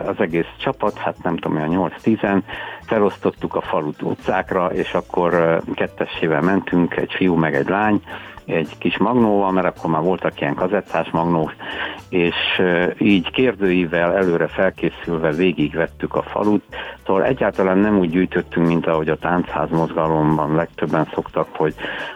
az 0.06 0.14
egész 0.18 0.48
csapat, 0.58 0.98
hát 0.98 1.22
nem 1.22 1.36
tudom, 1.36 1.56
olyan 1.56 1.90
8-10 2.04 2.42
felosztottuk 2.86 3.54
a 3.54 3.60
falut 3.60 4.02
utcákra, 4.02 4.66
és 4.66 4.94
akkor 4.94 5.60
kettessével 5.74 6.40
mentünk, 6.40 6.96
egy 6.96 7.12
fiú 7.12 7.34
meg 7.34 7.54
egy 7.54 7.68
lány, 7.68 8.02
egy 8.46 8.78
kis 8.78 8.98
magnóval, 8.98 9.52
mert 9.52 9.66
akkor 9.66 9.90
már 9.90 10.02
voltak 10.02 10.40
ilyen 10.40 10.54
kazettás 10.54 11.10
magnók, 11.10 11.54
és 12.08 12.62
így 12.98 13.30
kérdőivel 13.30 14.14
előre 14.14 14.46
felkészülve 14.46 15.30
végigvettük 15.30 16.14
a 16.14 16.22
falut, 16.22 16.62
szóval 17.06 17.24
egyáltalán 17.24 17.78
nem 17.78 17.98
úgy 17.98 18.10
gyűjtöttünk, 18.10 18.66
mint 18.66 18.86
ahogy 18.86 19.08
a 19.08 19.16
táncház 19.16 19.70
mozgalomban 19.70 20.54
legtöbben 20.54 21.08
szoktak, 21.14 21.48
hogy, 21.56 21.74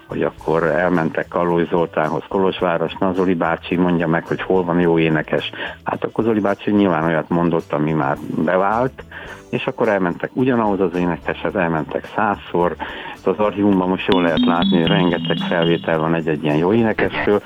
hogy 0.08 0.22
akkor 0.22 0.62
elmentek 0.62 1.28
Kalói 1.28 1.64
Zoltánhoz 1.70 2.24
Kolozsváros, 2.28 2.92
na 2.98 3.12
Zoli 3.12 3.34
bácsi 3.34 3.76
mondja 3.76 4.06
meg, 4.06 4.26
hogy 4.26 4.42
hol 4.42 4.64
van 4.64 4.80
jó 4.80 4.98
énekes. 4.98 5.50
Hát 5.84 6.04
akkor 6.04 6.24
Zoli 6.24 6.40
bácsi 6.40 6.70
nyilván 6.70 7.04
olyat 7.04 7.28
mondott, 7.28 7.72
ami 7.72 7.92
már 7.92 8.16
bevált, 8.44 9.04
és 9.50 9.66
akkor 9.66 9.88
elmentek 9.88 10.30
ugyanahoz 10.32 10.80
az 10.80 10.94
énekeshez, 10.94 11.54
elmentek 11.54 12.10
százszor, 12.14 12.76
az 13.26 13.38
archívumban 13.38 13.88
most 13.88 14.06
jól 14.12 14.22
lehet 14.22 14.44
látni, 14.44 14.80
hogy 14.80 14.86
rengeteg 14.86 15.36
felvétel 15.48 15.98
van 15.98 16.14
egy-egy 16.14 16.44
ilyen 16.44 16.56
jó 16.56 16.72
énekesről, 16.72 17.42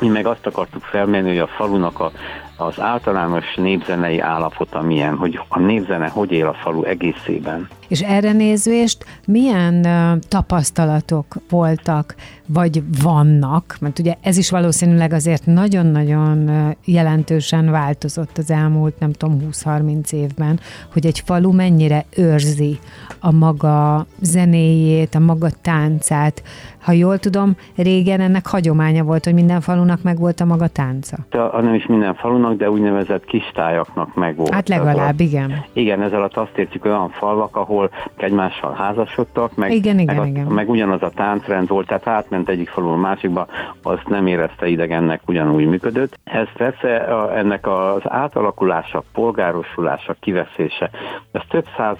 mi 0.00 0.08
meg 0.08 0.26
azt 0.26 0.46
akartuk 0.46 0.82
felmérni, 0.82 1.28
hogy 1.28 1.38
a 1.38 1.46
falunak 1.46 2.00
a, 2.00 2.10
az 2.56 2.80
általános 2.80 3.54
népzenei 3.54 4.20
állapota 4.20 4.82
milyen, 4.82 5.16
hogy 5.16 5.40
a 5.48 5.58
népzene 5.58 6.08
hogy 6.08 6.32
él 6.32 6.46
a 6.46 6.54
falu 6.54 6.82
egészében. 6.82 7.68
És 7.88 8.00
erre 8.00 8.32
nézvést 8.32 9.04
milyen 9.26 9.86
tapasztalatok 10.28 11.34
voltak, 11.50 12.14
vagy 12.46 12.82
vannak, 13.02 13.76
mert 13.80 13.98
ugye 13.98 14.14
ez 14.20 14.36
is 14.36 14.50
valószínűleg 14.50 15.12
azért 15.12 15.46
nagyon-nagyon 15.46 16.50
jelentősen 16.84 17.70
változott 17.70 18.38
az 18.38 18.50
elmúlt, 18.50 18.98
nem 18.98 19.12
tudom, 19.12 19.38
20-30 19.50 20.12
évben, 20.12 20.60
hogy 20.92 21.06
egy 21.06 21.22
falu 21.24 21.52
mennyire 21.52 22.04
őrzi 22.16 22.78
a 23.20 23.32
maga 23.32 24.06
zenéjét, 24.20 25.14
a 25.14 25.18
maga 25.18 25.48
táncát. 25.62 26.42
Ha 26.80 26.92
jól 26.92 27.18
tudom, 27.18 27.56
régen 27.76 28.20
ennek 28.20 28.46
hagyománya 28.46 29.04
volt, 29.04 29.24
hogy 29.24 29.34
minden 29.34 29.60
falunak 29.60 30.02
meg 30.02 30.18
volt 30.18 30.40
a 30.40 30.44
maga 30.44 30.66
tánca. 30.66 31.16
De, 31.30 31.60
nem 31.60 31.74
is 31.74 31.86
minden 31.86 32.14
falunak, 32.14 32.56
de 32.56 32.70
úgynevezett 32.70 33.24
kistájaknak 33.24 34.14
meg 34.14 34.36
volt. 34.36 34.52
Hát 34.52 34.68
legalább, 34.68 35.20
igen. 35.20 35.64
Igen, 35.72 36.02
ezzel 36.02 36.18
alatt 36.18 36.36
azt 36.36 36.56
értjük 36.56 36.84
olyan 36.84 37.08
falvak, 37.10 37.56
ahol 37.56 37.75
egymással 38.16 38.72
házasodtak, 38.72 39.54
meg, 39.54 39.72
igen, 39.72 39.98
igen, 39.98 40.16
meg, 40.16 40.28
igen. 40.28 40.46
meg 40.46 40.70
ugyanaz 40.70 41.02
a 41.02 41.10
táncrend 41.10 41.68
volt, 41.68 41.86
tehát 41.86 42.06
átment 42.06 42.48
egyik 42.48 42.68
falu 42.68 42.88
a 42.88 42.96
másikba, 42.96 43.46
azt 43.82 44.08
nem 44.08 44.26
érezte 44.26 44.66
idegennek, 44.66 45.20
ugyanúgy 45.26 45.66
működött. 45.66 46.18
Ez 46.24 46.46
persze 46.56 46.96
a, 46.96 47.36
ennek 47.38 47.66
az 47.66 48.02
átalakulása, 48.04 49.02
polgárosulása, 49.12 50.16
kiveszése, 50.20 50.90
ez 51.32 51.42
több 51.48 51.66
száz 51.76 51.96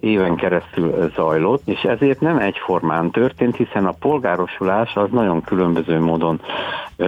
éven 0.00 0.36
keresztül 0.36 1.10
zajlott, 1.16 1.62
és 1.64 1.82
ezért 1.82 2.20
nem 2.20 2.38
egyformán 2.38 3.10
történt, 3.10 3.56
hiszen 3.56 3.86
a 3.86 3.94
polgárosulás 4.00 4.96
az 4.96 5.08
nagyon 5.10 5.42
különböző 5.42 6.00
módon 6.00 6.40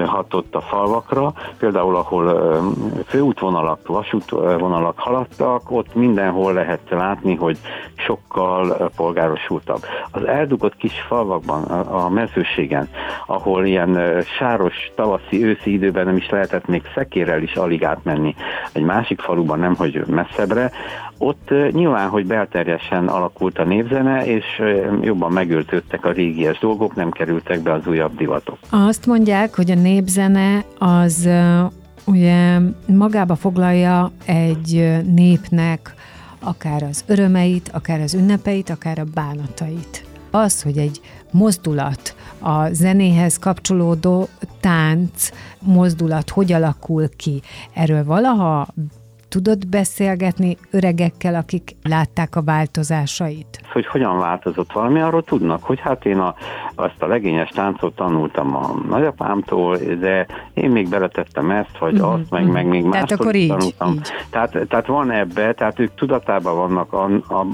hatott 0.07 0.55
a 0.55 0.61
falvakra, 0.61 1.33
például 1.59 1.97
ahol 1.97 2.61
főútvonalak, 3.07 3.87
vasútvonalak 3.87 4.99
haladtak, 4.99 5.71
ott 5.71 5.95
mindenhol 5.95 6.53
lehet 6.53 6.81
látni, 6.91 7.35
hogy 7.35 7.59
sokkal 8.07 8.91
polgárosultabb. 8.97 9.85
Az 10.11 10.25
eldugott 10.25 10.77
kis 10.77 11.01
falvakban, 11.09 11.63
a 11.85 12.09
mezőségen, 12.09 12.89
ahol 13.27 13.67
ilyen 13.67 14.23
sáros 14.39 14.91
tavaszi, 14.95 15.45
őszi 15.45 15.73
időben 15.73 16.05
nem 16.05 16.17
is 16.17 16.31
lehetett 16.31 16.67
még 16.67 16.83
szekérrel 16.95 17.43
is 17.43 17.55
alig 17.55 17.85
átmenni 17.85 18.35
egy 18.73 18.83
másik 18.83 19.21
faluban, 19.21 19.59
nem 19.59 19.75
hogy 19.75 20.05
messzebbre, 20.07 20.71
ott 21.19 21.51
nyilván, 21.71 22.09
hogy 22.09 22.27
belterjesen 22.27 23.09
alakult 23.09 23.59
a 23.59 23.65
népzene, 23.65 24.27
és 24.27 24.45
jobban 25.01 25.33
megöltődtek 25.33 26.05
a 26.05 26.13
régies 26.13 26.59
dolgok, 26.59 26.95
nem 26.95 27.11
kerültek 27.11 27.61
be 27.61 27.73
az 27.73 27.87
újabb 27.87 28.17
divatok. 28.17 28.59
Azt 28.71 29.07
mondják, 29.07 29.55
hogy 29.55 29.71
a 29.71 29.75
népzene 29.75 30.65
az 30.79 31.29
ugye 32.05 32.59
magába 32.87 33.35
foglalja 33.35 34.11
egy 34.27 35.01
népnek 35.15 35.95
akár 36.43 36.83
az 36.83 37.05
örömeit, 37.07 37.69
akár 37.69 38.01
az 38.01 38.15
ünnepeit, 38.15 38.71
akár 38.71 38.99
a 38.99 39.05
bánatait. 39.15 40.05
Az, 40.31 40.63
hogy 40.63 40.79
egy 40.79 41.01
mozdulat, 41.31 42.15
a 42.39 42.73
zenéhez 42.73 43.39
kapcsolódó 43.39 44.29
tánc 44.61 45.31
mozdulat 45.61 46.31
hogy 46.31 46.53
alakul 46.53 47.09
ki, 47.17 47.43
erről 47.75 48.05
valaha 48.05 48.69
tudod 49.33 49.69
beszélgetni 49.69 50.57
öregekkel, 50.71 51.35
akik 51.35 51.77
látták 51.83 52.37
a 52.37 52.43
változásait? 52.43 53.61
Hogy 53.73 53.87
hogyan 53.87 54.19
változott 54.19 54.73
valami, 54.73 55.01
arról 55.01 55.23
tudnak, 55.23 55.63
hogy 55.63 55.81
hát 55.81 56.05
én 56.05 56.19
a, 56.19 56.35
azt 56.75 57.03
a 57.03 57.07
legényes 57.07 57.49
táncot 57.49 57.95
tanultam 57.95 58.57
a 58.57 58.75
nagyapámtól, 58.89 59.77
de 59.77 60.27
én 60.55 60.71
még 60.71 60.89
beletettem 60.89 61.51
ezt, 61.51 61.79
vagy 61.79 61.93
uh-huh, 61.93 62.13
azt, 62.13 62.31
meg, 62.31 62.41
uh-huh. 62.41 62.57
meg 62.57 62.67
még 62.67 62.85
más 62.85 63.11
akkor 63.11 63.35
így, 63.35 63.49
tanultam. 63.49 63.93
Így. 63.93 64.13
Tehát, 64.31 64.59
tehát 64.69 64.87
van 64.87 65.11
ebbe, 65.11 65.53
tehát 65.53 65.79
ők 65.79 65.95
tudatában 65.95 66.57
vannak 66.57 66.93
an, 66.93 67.25
a, 67.29 67.47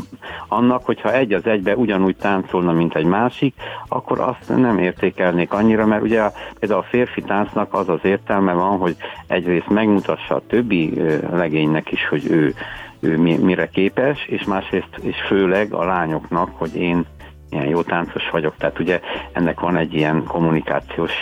annak, 0.49 0.85
hogyha 0.85 1.13
egy 1.13 1.33
az 1.33 1.47
egybe 1.47 1.77
ugyanúgy 1.77 2.17
táncolna, 2.17 2.73
mint 2.73 2.95
egy 2.95 3.07
másik, 3.07 3.55
akkor 3.89 4.21
azt 4.21 4.57
nem 4.57 4.79
értékelnék 4.79 5.53
annyira, 5.53 5.87
mert 5.87 6.03
ugye 6.03 6.31
például 6.59 6.81
a 6.81 6.89
férfi 6.89 7.23
táncnak 7.23 7.75
az 7.75 7.89
az 7.89 8.01
értelme 8.03 8.53
van, 8.53 8.79
hogy 8.79 8.97
egyrészt 9.27 9.69
megmutassa 9.69 10.35
a 10.35 10.43
többi 10.47 11.03
legény 11.33 11.68
legénynek 11.69 11.93
is, 11.93 12.09
hogy 12.09 12.31
ő, 12.31 12.55
ő 13.01 13.19
mire 13.19 13.69
képes, 13.69 14.25
és 14.27 14.45
másrészt, 14.45 14.97
és 15.01 15.17
főleg 15.27 15.73
a 15.73 15.85
lányoknak, 15.85 16.51
hogy 16.53 16.77
én 16.77 17.07
ilyen 17.51 17.67
jó 17.67 17.83
táncos 17.83 18.31
vagyok, 18.31 18.55
tehát 18.59 18.79
ugye 18.79 19.01
ennek 19.33 19.61
van 19.61 19.77
egy 19.77 19.95
ilyen 19.95 20.25
kommunikációs 20.25 21.13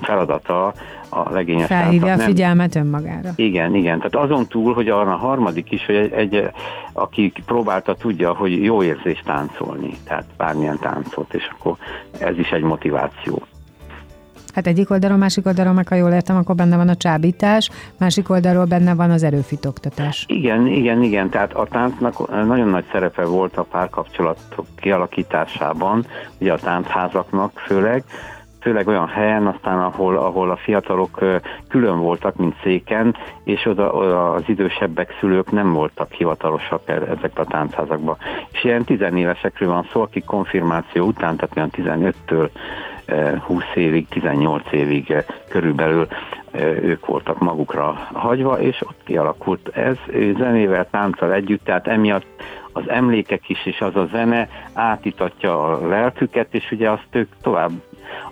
feladata 0.00 0.72
a 1.08 1.30
legényes 1.32 1.66
Felhívja 1.66 2.12
a 2.12 2.18
figyelmet 2.18 2.74
önmagára. 2.74 3.30
Igen, 3.36 3.74
igen. 3.74 3.96
Tehát 3.98 4.30
azon 4.30 4.46
túl, 4.46 4.74
hogy 4.74 4.88
arra 4.88 5.12
a 5.12 5.16
harmadik 5.16 5.70
is, 5.70 5.86
hogy 5.86 5.94
egy, 5.94 6.12
egy, 6.12 6.50
aki 6.92 7.32
próbálta, 7.46 7.94
tudja, 7.94 8.34
hogy 8.34 8.64
jó 8.64 8.82
érzés 8.82 9.22
táncolni, 9.24 9.90
tehát 10.04 10.24
bármilyen 10.36 10.78
táncot, 10.78 11.34
és 11.34 11.48
akkor 11.58 11.76
ez 12.20 12.38
is 12.38 12.50
egy 12.50 12.62
motiváció. 12.62 13.42
Hát 14.54 14.66
egyik 14.66 14.90
oldalon, 14.90 15.18
másik 15.18 15.46
oldalon, 15.46 15.74
meg 15.74 15.88
ha 15.88 15.94
jól 15.94 16.10
értem, 16.10 16.36
akkor 16.36 16.54
benne 16.54 16.76
van 16.76 16.88
a 16.88 16.96
csábítás, 16.96 17.70
másik 17.98 18.30
oldalról 18.30 18.64
benne 18.64 18.94
van 18.94 19.10
az 19.10 19.22
erőfitoktatás. 19.22 20.24
Igen, 20.28 20.66
igen, 20.66 21.02
igen. 21.02 21.30
Tehát 21.30 21.52
a 21.52 21.66
táncnak 21.66 22.46
nagyon 22.46 22.68
nagy 22.68 22.84
szerepe 22.92 23.24
volt 23.24 23.56
a 23.56 23.62
párkapcsolatok 23.62 24.66
kialakításában, 24.76 26.06
ugye 26.38 26.52
a 26.52 26.58
táncházaknak 26.58 27.58
főleg, 27.58 28.04
főleg 28.60 28.88
olyan 28.88 29.08
helyen, 29.08 29.46
aztán 29.46 29.78
ahol, 29.78 30.16
ahol 30.16 30.50
a 30.50 30.56
fiatalok 30.56 31.24
külön 31.68 31.98
voltak, 31.98 32.36
mint 32.36 32.54
széken, 32.62 33.16
és 33.44 33.66
oda, 33.66 33.92
oda 33.92 34.32
az 34.32 34.42
idősebbek 34.46 35.16
szülők 35.20 35.50
nem 35.50 35.72
voltak 35.72 36.12
hivatalosak 36.12 36.82
e, 36.84 36.92
ezekbe 36.92 37.40
a 37.40 37.44
táncházakba. 37.44 38.16
És 38.52 38.64
ilyen 38.64 38.84
tizenévesekről 38.84 39.68
van 39.68 39.88
szó, 39.92 40.00
akik 40.00 40.24
konfirmáció 40.24 41.06
után, 41.06 41.36
tehát 41.36 41.56
olyan 41.56 42.12
15-től 42.24 42.50
20 43.40 43.62
évig, 43.74 44.08
18 44.08 44.72
évig 44.72 45.14
körülbelül 45.48 46.06
ők 46.82 47.06
voltak 47.06 47.38
magukra 47.38 48.08
hagyva, 48.12 48.60
és 48.60 48.82
ott 48.82 49.00
kialakult 49.04 49.68
ez. 49.68 49.96
Zenével, 50.36 50.88
tánccal 50.90 51.32
együtt, 51.32 51.64
tehát 51.64 51.86
emiatt 51.86 52.26
az 52.72 52.88
emlékek 52.88 53.48
is, 53.48 53.66
és 53.66 53.80
az 53.80 53.96
a 53.96 54.08
zene 54.12 54.48
átítatja 54.72 55.64
a 55.64 55.86
lelküket, 55.88 56.54
és 56.54 56.70
ugye 56.70 56.90
azt 56.90 57.08
ők 57.10 57.32
tovább 57.42 57.70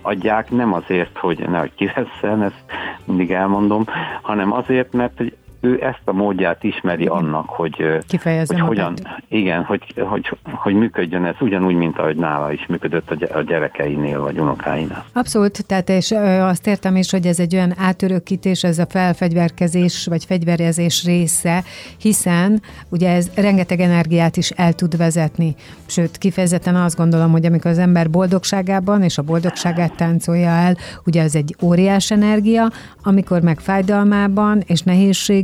adják, 0.03 0.51
nem 0.51 0.73
azért, 0.73 1.19
hogy 1.19 1.49
nehogy 1.49 1.75
kivesszen, 1.75 2.43
ezt 2.49 2.65
mindig 3.05 3.33
elmondom, 3.33 3.85
hanem 4.23 4.53
azért, 4.53 4.93
mert 4.93 5.23
ő 5.61 5.83
ezt 5.83 6.03
a 6.05 6.13
módját 6.13 6.65
ismeri 6.65 7.03
igen. 7.03 7.15
annak, 7.15 7.49
hogy, 7.49 8.03
hogy 8.49 8.61
hogyan, 8.61 8.95
igen, 9.29 9.65
hogy, 9.65 9.95
hogy, 9.97 10.37
hogy 10.45 10.75
működjön 10.75 11.25
ez 11.25 11.35
ugyanúgy, 11.41 11.75
mint 11.75 11.99
ahogy 11.99 12.17
nála 12.17 12.53
is 12.53 12.67
működött 12.67 13.11
a 13.11 13.43
gyerekeinél 13.43 14.21
vagy 14.21 14.39
unokáinál. 14.39 15.05
Abszolút, 15.13 15.67
tehát 15.67 15.89
és 15.89 16.15
azt 16.41 16.67
értem 16.67 16.97
is, 16.97 17.11
hogy 17.11 17.27
ez 17.27 17.39
egy 17.39 17.55
olyan 17.55 17.75
átörökítés, 17.79 18.65
ez 18.65 18.79
a 18.79 18.87
felfegyverkezés 18.89 20.07
vagy 20.07 20.25
fegyverezés 20.25 21.05
része, 21.05 21.63
hiszen 21.99 22.63
ugye 22.89 23.11
ez 23.11 23.31
rengeteg 23.35 23.81
energiát 23.81 24.37
is 24.37 24.51
el 24.51 24.73
tud 24.73 24.97
vezetni. 24.97 25.55
Sőt, 25.87 26.19
kifejezetten 26.19 26.77
azt 26.77 26.97
gondolom, 26.97 27.31
hogy 27.31 27.45
amikor 27.45 27.71
az 27.71 27.79
ember 27.79 28.11
boldogságában 28.11 29.03
és 29.03 29.19
a 29.19 29.23
boldogságát 29.23 29.97
táncolja 29.97 30.49
el, 30.49 30.77
ugye 31.07 31.23
ez 31.23 31.35
egy 31.35 31.57
óriás 31.63 32.11
energia, 32.11 32.71
amikor 33.03 33.43
meg 33.43 33.61
fájdalmában 33.61 34.63
és 34.67 34.85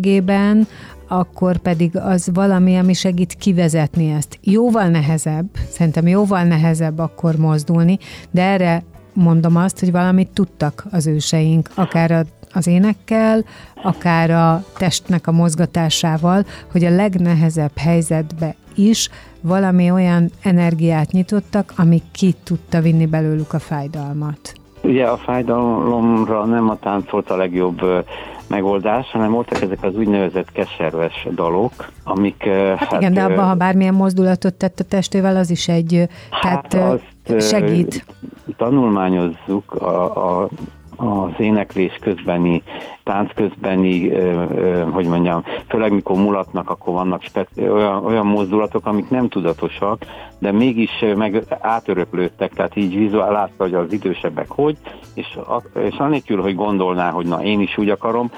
nehézségében, 0.05 0.67
akkor 1.09 1.57
pedig 1.57 1.97
az 1.97 2.31
valami, 2.35 2.77
ami 2.77 2.93
segít 2.93 3.35
kivezetni 3.35 4.11
ezt. 4.11 4.39
Jóval 4.43 4.89
nehezebb, 4.89 5.47
szerintem 5.69 6.07
jóval 6.07 6.43
nehezebb 6.43 6.99
akkor 6.99 7.37
mozdulni, 7.37 7.99
de 8.31 8.43
erre 8.43 8.83
mondom 9.13 9.57
azt, 9.57 9.81
hogy 9.81 9.93
valamit 9.93 10.29
tudtak 10.29 10.85
az 10.91 11.07
őseink, 11.07 11.69
akár 11.75 12.11
a 12.11 12.23
az 12.57 12.67
énekkel, 12.67 13.45
akár 13.83 14.31
a 14.31 14.63
testnek 14.79 15.27
a 15.27 15.33
mozgatásával, 15.33 16.45
hogy 16.73 16.85
a 16.85 16.91
legnehezebb 16.91 17.77
helyzetbe 17.77 18.55
is 18.75 19.11
valami 19.41 19.91
olyan 19.91 20.31
energiát 20.43 21.11
nyitottak, 21.11 21.73
ami 21.77 22.03
ki 22.13 22.35
tudta 22.45 22.81
vinni 22.81 23.07
belőlük 23.07 23.53
a 23.53 23.59
fájdalmat. 23.59 24.55
Ugye 24.83 25.05
a 25.05 25.17
fájdalomra 25.17 26.45
nem 26.45 26.69
a 26.69 26.79
tánc 26.79 27.11
volt 27.11 27.31
a 27.31 27.37
legjobb 27.37 27.81
megoldás, 28.49 29.11
hanem 29.11 29.31
voltak 29.31 29.63
ezek 29.63 29.83
az 29.83 29.97
úgynevezett 29.97 30.53
keserves 30.53 31.27
dalok, 31.35 31.73
amik... 32.05 32.43
Hát, 32.49 32.79
hát 32.79 33.01
igen, 33.01 33.13
de 33.13 33.23
abban, 33.23 33.45
ha 33.45 33.55
bármilyen 33.55 33.95
mozdulatot 33.95 34.55
tett 34.55 34.81
a 34.81 34.85
testével, 34.85 35.37
az 35.37 35.51
is 35.51 35.69
egy... 35.69 36.09
Hát 36.31 36.69
tehát 36.69 37.01
azt 37.27 37.49
segít. 37.49 38.05
Tanulmányozzuk 38.57 39.73
a, 39.73 40.43
a 40.43 40.49
az 40.97 41.33
éneklés 41.39 41.99
közbeni, 42.01 42.63
tánc 43.05 43.35
közbeni, 43.35 44.09
hogy 44.91 45.07
mondjam, 45.07 45.45
főleg 45.69 45.93
mikor 45.93 46.17
mulatnak, 46.17 46.71
akkor 46.71 46.95
vannak 46.95 47.23
speci- 47.23 47.69
olyan, 47.69 48.05
olyan 48.05 48.27
mozdulatok, 48.27 48.87
amik 48.87 49.11
nem 49.11 49.29
tudatosak, 49.29 50.05
de 50.45 50.53
mégis 50.53 51.05
meg 51.17 51.43
átöröklődtek, 51.61 52.53
tehát 52.53 52.77
így 52.77 52.97
vizuál 52.97 53.33
látta, 53.33 53.63
hogy 53.63 53.75
az 53.75 53.93
idősebbek 53.93 54.51
hogy, 54.51 54.77
és, 55.15 55.39
és 55.75 55.97
anélkül, 55.97 56.43
hogy 56.43 56.55
gondolná, 56.55 57.11
hogy 57.11 57.27
na 57.27 57.43
én 57.43 57.61
is 57.61 57.79
úgy 57.79 57.89
akarom, 57.89 58.31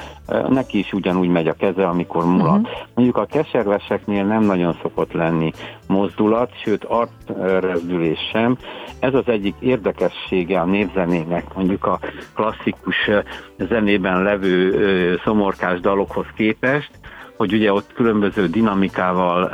neki 0.49 0.79
is 0.79 0.93
ugyanúgy 0.93 1.29
megy 1.29 1.49
a 1.49 1.53
keze, 1.53 1.87
amikor 1.89 2.25
mulat. 2.25 2.59
Uh-huh. 2.59 2.79
Mondjuk 2.95 3.17
a 3.17 3.25
keserveseknél 3.25 4.25
nem 4.25 4.43
nagyon 4.43 4.79
szokott 4.83 5.13
lenni 5.13 5.53
mozdulat, 5.87 6.51
sőt 6.63 6.85
arcrezdülés 6.85 8.19
sem. 8.33 8.57
Ez 9.01 9.15
az 9.15 9.29
egyik 9.29 9.55
érdekessége 9.61 10.61
a 10.61 10.65
népzenének, 10.65 11.55
mondjuk 11.55 11.85
a 11.85 11.99
klasszikus 12.35 13.11
zenében 13.59 14.23
levő 14.23 15.21
szomorkás 15.25 15.81
dalokhoz 15.81 16.27
képest, 16.37 16.91
hogy 17.37 17.53
ugye 17.53 17.73
ott 17.73 17.93
különböző 17.95 18.47
dinamikával, 18.47 19.49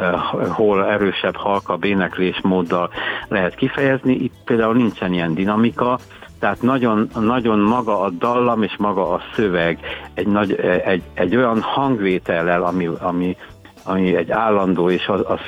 hol 0.48 0.86
erősebb, 0.86 1.36
halkabb 1.36 1.84
éneklésmóddal 1.84 2.90
lehet 3.28 3.54
kifejezni. 3.54 4.14
Itt 4.14 4.34
például 4.44 4.74
nincsen 4.74 5.12
ilyen 5.12 5.34
dinamika, 5.34 5.98
tehát 6.38 6.62
nagyon, 6.62 7.08
nagyon 7.20 7.58
maga 7.58 8.00
a 8.00 8.10
dallam 8.10 8.62
és 8.62 8.76
maga 8.78 9.10
a 9.10 9.20
szöveg 9.34 9.78
egy, 10.14 10.26
nagy, 10.26 10.52
egy, 10.84 11.02
egy 11.14 11.36
olyan 11.36 11.60
hangvétellel, 11.60 12.62
ami, 12.62 12.88
ami, 12.98 13.36
ami 13.84 14.16
egy 14.16 14.30
állandó, 14.30 14.90
és 14.90 15.06
az, 15.06 15.20
az 15.24 15.38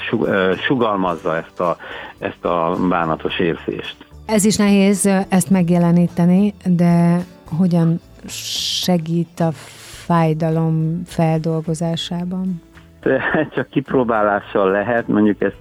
sugalmazza 0.67 1.37
ezt 1.37 1.61
a, 1.61 1.77
ezt 2.19 2.45
a 2.45 2.77
bánatos 2.89 3.39
érzést. 3.39 3.97
Ez 4.27 4.45
is 4.45 4.57
nehéz 4.57 5.07
ezt 5.29 5.51
megjeleníteni, 5.51 6.55
de 6.65 7.25
hogyan 7.59 8.01
segít 8.83 9.41
a 9.41 9.49
fájdalom 10.05 11.03
feldolgozásában? 11.07 12.63
Csak 13.55 13.69
kipróbálással 13.69 14.71
lehet, 14.71 15.09
mondjuk 15.09 15.43
ezt 15.43 15.57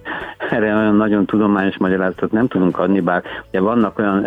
erre 0.50 0.74
olyan 0.74 0.96
nagyon 0.96 1.26
tudományos 1.26 1.76
magyarázatot 1.76 2.32
nem 2.32 2.46
tudunk 2.46 2.78
adni, 2.78 3.00
bár 3.00 3.22
ugye 3.48 3.60
vannak 3.60 3.98
olyan 3.98 4.22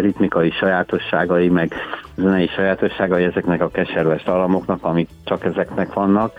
ritmikai 0.00 0.50
sajátosságai, 0.50 1.48
meg 1.48 1.74
zenei 2.16 2.46
sajátosságai 2.46 3.24
ezeknek 3.24 3.60
a 3.60 3.70
keserves 3.70 4.24
alamoknak, 4.24 4.84
amik 4.84 5.08
csak 5.24 5.44
ezeknek 5.44 5.92
vannak, 5.92 6.32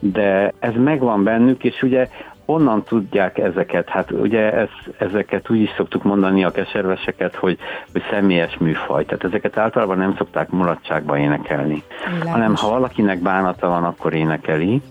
de 0.00 0.52
ez 0.58 0.72
megvan 0.76 1.24
bennük, 1.24 1.64
és 1.64 1.82
ugye 1.82 2.08
honnan 2.50 2.82
tudják 2.82 3.38
ezeket? 3.38 3.88
Hát 3.88 4.10
ugye 4.10 4.52
ez, 4.52 4.68
ezeket 4.98 5.50
úgy 5.50 5.60
is 5.60 5.70
szoktuk 5.76 6.02
mondani 6.02 6.44
a 6.44 6.50
keserveseket, 6.50 7.34
hogy, 7.34 7.58
hogy 7.92 8.02
személyes 8.10 8.56
műfaj. 8.58 9.04
Tehát 9.04 9.24
ezeket 9.24 9.56
általában 9.56 9.98
nem 9.98 10.14
szokták 10.16 10.50
mulatságba 10.50 11.18
énekelni. 11.18 11.82
Világos. 12.06 12.30
Hanem 12.30 12.54
ha 12.54 12.68
valakinek 12.68 13.18
bánata 13.18 13.68
van, 13.68 13.84
akkor 13.84 14.14
énekeli 14.14 14.82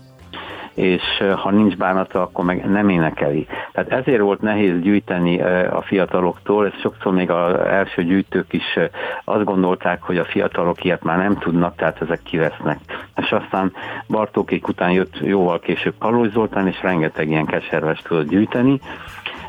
és 0.74 1.02
ha 1.36 1.50
nincs 1.50 1.76
bánata, 1.76 2.22
akkor 2.22 2.44
meg 2.44 2.70
nem 2.70 2.88
énekeli. 2.88 3.46
Tehát 3.72 3.90
ezért 3.92 4.20
volt 4.20 4.40
nehéz 4.40 4.80
gyűjteni 4.80 5.40
a 5.70 5.82
fiataloktól, 5.82 6.66
ez 6.66 6.80
sokszor 6.80 7.12
még 7.12 7.30
az 7.30 7.54
első 7.54 8.04
gyűjtők 8.04 8.52
is 8.52 8.78
azt 9.24 9.44
gondolták, 9.44 10.02
hogy 10.02 10.18
a 10.18 10.24
fiatalok 10.24 10.84
ilyet 10.84 11.02
már 11.02 11.18
nem 11.18 11.38
tudnak, 11.38 11.76
tehát 11.76 12.00
ezek 12.00 12.22
kivesznek. 12.22 12.78
És 13.16 13.32
aztán 13.32 13.72
Bartókék 14.08 14.68
után 14.68 14.90
jött 14.90 15.18
jóval 15.22 15.58
később 15.58 15.94
Kalóz 15.98 16.30
Zoltán, 16.32 16.66
és 16.66 16.82
rengeteg 16.82 17.28
ilyen 17.28 17.46
keserves 17.46 18.02
tudott 18.02 18.28
gyűjteni, 18.28 18.80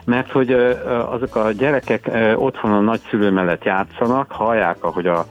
mert 0.06 0.32
hogy 0.32 0.52
azok 1.12 1.36
a 1.36 1.52
gyerekek 1.52 2.12
otthon 2.36 2.72
a 2.72 2.80
nagyszülő 2.80 3.32
mellett 3.32 3.64
játszanak, 3.64 4.32
hallják, 4.32 4.84
ahogy 4.84 5.08
a 5.08 5.26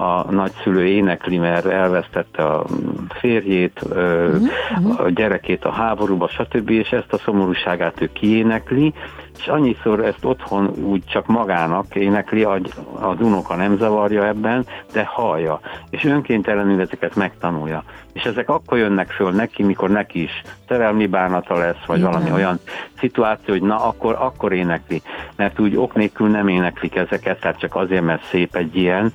a 0.00 0.30
nagyszülő 0.30 0.86
énekli, 0.86 1.38
mert 1.38 1.66
elvesztette 1.66 2.44
a 2.44 2.66
férjét, 3.08 3.80
uh-huh. 3.82 5.00
a 5.00 5.10
gyerekét 5.10 5.64
a 5.64 5.70
háborúba, 5.70 6.28
stb., 6.28 6.70
és 6.70 6.90
ezt 6.90 7.12
a 7.12 7.18
szomorúságát 7.18 8.00
ő 8.00 8.10
kiénekli, 8.12 8.94
és 9.40 9.46
annyiszor 9.46 10.04
ezt 10.04 10.24
otthon 10.24 10.68
úgy 10.84 11.04
csak 11.04 11.26
magának 11.26 11.94
énekli, 11.94 12.42
az 12.44 13.20
unoka 13.20 13.54
nem 13.54 13.76
zavarja 13.76 14.26
ebben, 14.26 14.66
de 14.92 15.04
hallja, 15.04 15.60
és 15.90 16.04
önkéntelenül 16.04 16.80
ezeket 16.80 17.14
megtanulja. 17.14 17.84
És 18.12 18.22
ezek 18.22 18.48
akkor 18.48 18.78
jönnek 18.78 19.10
föl 19.10 19.30
neki, 19.30 19.62
mikor 19.62 19.90
neki 19.90 20.22
is 20.22 20.42
szerelmi 20.68 21.06
bánata 21.06 21.58
lesz, 21.58 21.84
vagy 21.86 21.98
Igen. 21.98 22.10
valami 22.10 22.32
olyan 22.32 22.60
szituáció, 22.98 23.54
hogy 23.54 23.62
na, 23.62 23.84
akkor, 23.84 24.16
akkor 24.18 24.52
énekli. 24.52 25.02
Mert 25.36 25.58
úgy 25.58 25.76
ok 25.76 25.94
nélkül 25.94 26.28
nem 26.28 26.48
éneklik 26.48 26.96
ezeket, 26.96 27.40
tehát 27.40 27.58
csak 27.58 27.74
azért, 27.74 28.04
mert 28.04 28.24
szép 28.24 28.56
egy 28.56 28.76
ilyen 28.76 29.12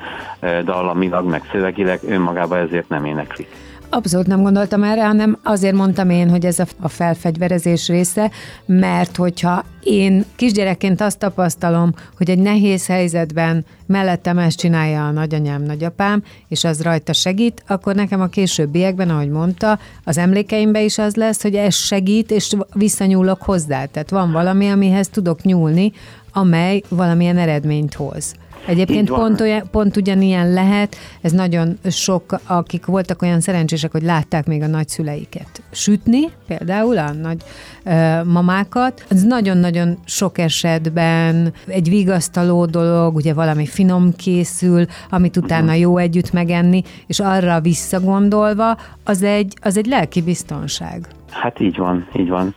dallamilag, 0.63 1.29
meg 1.29 1.41
szövegileg, 1.51 1.99
önmagában 2.07 2.57
ezért 2.57 2.89
nem 2.89 3.05
éneklik. 3.05 3.47
Abszolút 3.89 4.27
nem 4.27 4.41
gondoltam 4.41 4.83
erre, 4.83 5.05
hanem 5.05 5.37
azért 5.43 5.75
mondtam 5.75 6.09
én, 6.09 6.29
hogy 6.29 6.45
ez 6.45 6.59
a 6.79 6.87
felfegyverezés 6.87 7.87
része, 7.87 8.31
mert 8.65 9.15
hogyha 9.15 9.63
én 9.83 10.25
kisgyerekként 10.35 11.01
azt 11.01 11.19
tapasztalom, 11.19 11.93
hogy 12.17 12.29
egy 12.29 12.39
nehéz 12.39 12.85
helyzetben 12.87 13.65
mellettem 13.85 14.37
ezt 14.37 14.57
csinálja 14.57 15.07
a 15.07 15.11
nagyanyám, 15.11 15.61
nagyapám, 15.61 16.23
és 16.47 16.63
az 16.63 16.81
rajta 16.81 17.13
segít, 17.13 17.63
akkor 17.67 17.95
nekem 17.95 18.21
a 18.21 18.27
későbbiekben, 18.27 19.09
ahogy 19.09 19.29
mondta, 19.29 19.79
az 20.03 20.17
emlékeimben 20.17 20.83
is 20.83 20.97
az 20.97 21.15
lesz, 21.15 21.41
hogy 21.41 21.55
ez 21.55 21.75
segít, 21.75 22.31
és 22.31 22.53
visszanyúlok 22.73 23.41
hozzá. 23.41 23.85
Tehát 23.85 24.09
van 24.09 24.31
valami, 24.31 24.69
amihez 24.69 25.09
tudok 25.09 25.41
nyúlni, 25.41 25.91
amely 26.31 26.81
valamilyen 26.89 27.37
eredményt 27.37 27.93
hoz. 27.93 28.35
Egyébként 28.67 29.09
pont, 29.09 29.41
olyan, 29.41 29.67
pont 29.71 29.97
ugyanilyen 29.97 30.53
lehet, 30.53 30.95
ez 31.21 31.31
nagyon 31.31 31.77
sok, 31.89 32.39
akik 32.47 32.85
voltak 32.85 33.21
olyan 33.21 33.39
szerencsések, 33.39 33.91
hogy 33.91 34.03
látták 34.03 34.45
még 34.47 34.61
a 34.61 34.67
nagyszüleiket 34.67 35.61
sütni, 35.71 36.29
például 36.47 36.97
a 36.97 37.11
nagy 37.11 37.37
ö, 37.83 38.23
mamákat, 38.23 39.05
ez 39.09 39.23
nagyon-nagyon 39.23 39.97
sok 40.05 40.37
esetben 40.37 41.53
egy 41.67 41.89
vigasztaló 41.89 42.65
dolog, 42.65 43.15
ugye 43.15 43.33
valami 43.33 43.65
finom 43.65 44.15
készül, 44.15 44.85
amit 45.09 45.37
utána 45.37 45.73
jó 45.73 45.97
együtt 45.97 46.31
megenni, 46.31 46.83
és 47.07 47.19
arra 47.19 47.59
visszagondolva, 47.59 48.77
az 49.03 49.23
egy, 49.23 49.53
az 49.61 49.77
egy 49.77 49.85
lelki 49.85 50.21
biztonság. 50.21 51.07
Hát 51.29 51.59
így 51.59 51.77
van, 51.77 52.07
így 52.15 52.29
van. 52.29 52.55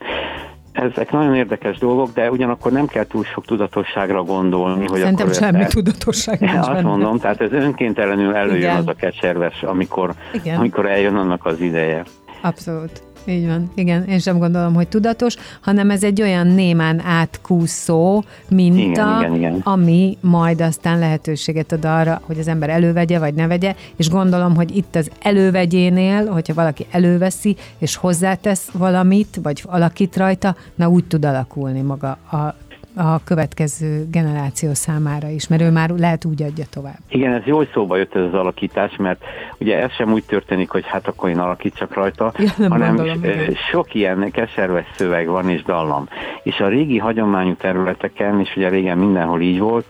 Ezek 0.78 1.10
nagyon 1.12 1.34
érdekes 1.34 1.78
dolgok, 1.78 2.12
de 2.12 2.30
ugyanakkor 2.30 2.72
nem 2.72 2.86
kell 2.86 3.04
túl 3.06 3.24
sok 3.24 3.44
tudatosságra 3.44 4.22
gondolni. 4.22 4.86
Hogy 4.86 4.98
Szerintem 4.98 5.26
akkor 5.26 5.38
semmi 5.38 5.62
el... 5.62 5.68
tudatosság 5.68 6.40
nincs 6.40 6.56
Azt 6.56 6.68
benne. 6.68 6.80
mondom, 6.80 7.18
tehát 7.18 7.40
ez 7.40 7.52
önkéntelenül 7.52 8.34
előjön 8.34 8.58
Igen. 8.58 8.76
az 8.76 8.86
a 8.86 8.92
keserves, 8.94 9.62
amikor, 9.62 10.14
amikor 10.56 10.86
eljön 10.86 11.16
annak 11.16 11.46
az 11.46 11.60
ideje. 11.60 12.02
Abszolút. 12.40 13.02
Így 13.28 13.46
van, 13.46 13.70
igen, 13.74 14.04
én 14.04 14.18
sem 14.18 14.38
gondolom, 14.38 14.74
hogy 14.74 14.88
tudatos, 14.88 15.36
hanem 15.60 15.90
ez 15.90 16.02
egy 16.02 16.22
olyan 16.22 16.46
némán 16.46 17.00
átkúszó 17.00 18.24
minta, 18.48 19.16
igen, 19.18 19.20
igen, 19.20 19.34
igen. 19.34 19.60
ami 19.64 20.18
majd 20.20 20.60
aztán 20.60 20.98
lehetőséget 20.98 21.72
ad 21.72 21.84
arra, 21.84 22.20
hogy 22.24 22.38
az 22.38 22.48
ember 22.48 22.70
elővegye, 22.70 23.18
vagy 23.18 23.34
ne 23.34 23.46
vegye, 23.46 23.74
és 23.96 24.08
gondolom, 24.08 24.54
hogy 24.54 24.76
itt 24.76 24.96
az 24.96 25.10
elővegyénél, 25.22 26.26
hogyha 26.26 26.54
valaki 26.54 26.86
előveszi, 26.90 27.56
és 27.78 27.96
hozzátesz 27.96 28.70
valamit, 28.72 29.38
vagy 29.42 29.62
alakít 29.66 30.16
rajta, 30.16 30.56
na 30.74 30.88
úgy 30.88 31.04
tud 31.04 31.24
alakulni 31.24 31.80
maga 31.80 32.10
a 32.30 32.54
a 32.98 33.20
következő 33.24 34.06
generáció 34.10 34.74
számára 34.74 35.28
is, 35.28 35.48
mert 35.48 35.62
ő 35.62 35.70
már 35.70 35.90
lehet 35.90 36.24
úgy 36.24 36.42
adja 36.42 36.64
tovább. 36.70 36.98
Igen, 37.08 37.32
ez 37.32 37.42
jó, 37.44 37.64
szóba 37.64 37.96
jött 37.96 38.14
ez 38.14 38.22
az 38.22 38.34
alakítás, 38.34 38.96
mert 38.96 39.24
ugye 39.58 39.82
ez 39.82 39.92
sem 39.92 40.12
úgy 40.12 40.24
történik, 40.24 40.70
hogy 40.70 40.86
hát 40.86 41.06
akkor 41.06 41.28
én 41.28 41.38
alakítsak 41.38 41.94
rajta, 41.94 42.32
ja, 42.38 42.68
hanem 42.68 42.96
gondolom, 42.96 43.22
sok 43.70 43.94
ilyen 43.94 44.30
keserves 44.30 44.86
szöveg 44.96 45.26
van 45.26 45.48
és 45.48 45.62
dallam. 45.62 46.08
És 46.42 46.60
a 46.60 46.68
régi 46.68 46.98
hagyományú 46.98 47.54
területeken, 47.54 48.40
és 48.40 48.56
ugye 48.56 48.68
régen 48.68 48.98
mindenhol 48.98 49.40
így 49.40 49.58
volt, 49.58 49.86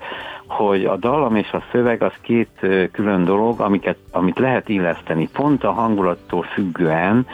hogy 0.48 0.84
a 0.84 0.96
dallam 0.96 1.36
és 1.36 1.50
a 1.52 1.62
szöveg 1.72 2.02
az 2.02 2.12
két 2.20 2.66
külön 2.92 3.24
dolog, 3.24 3.60
amiket, 3.60 3.96
amit 4.10 4.38
lehet 4.38 4.68
illeszteni. 4.68 5.28
Pont 5.32 5.64
a 5.64 5.72
hangulattól 5.72 6.42
függően 6.42 7.26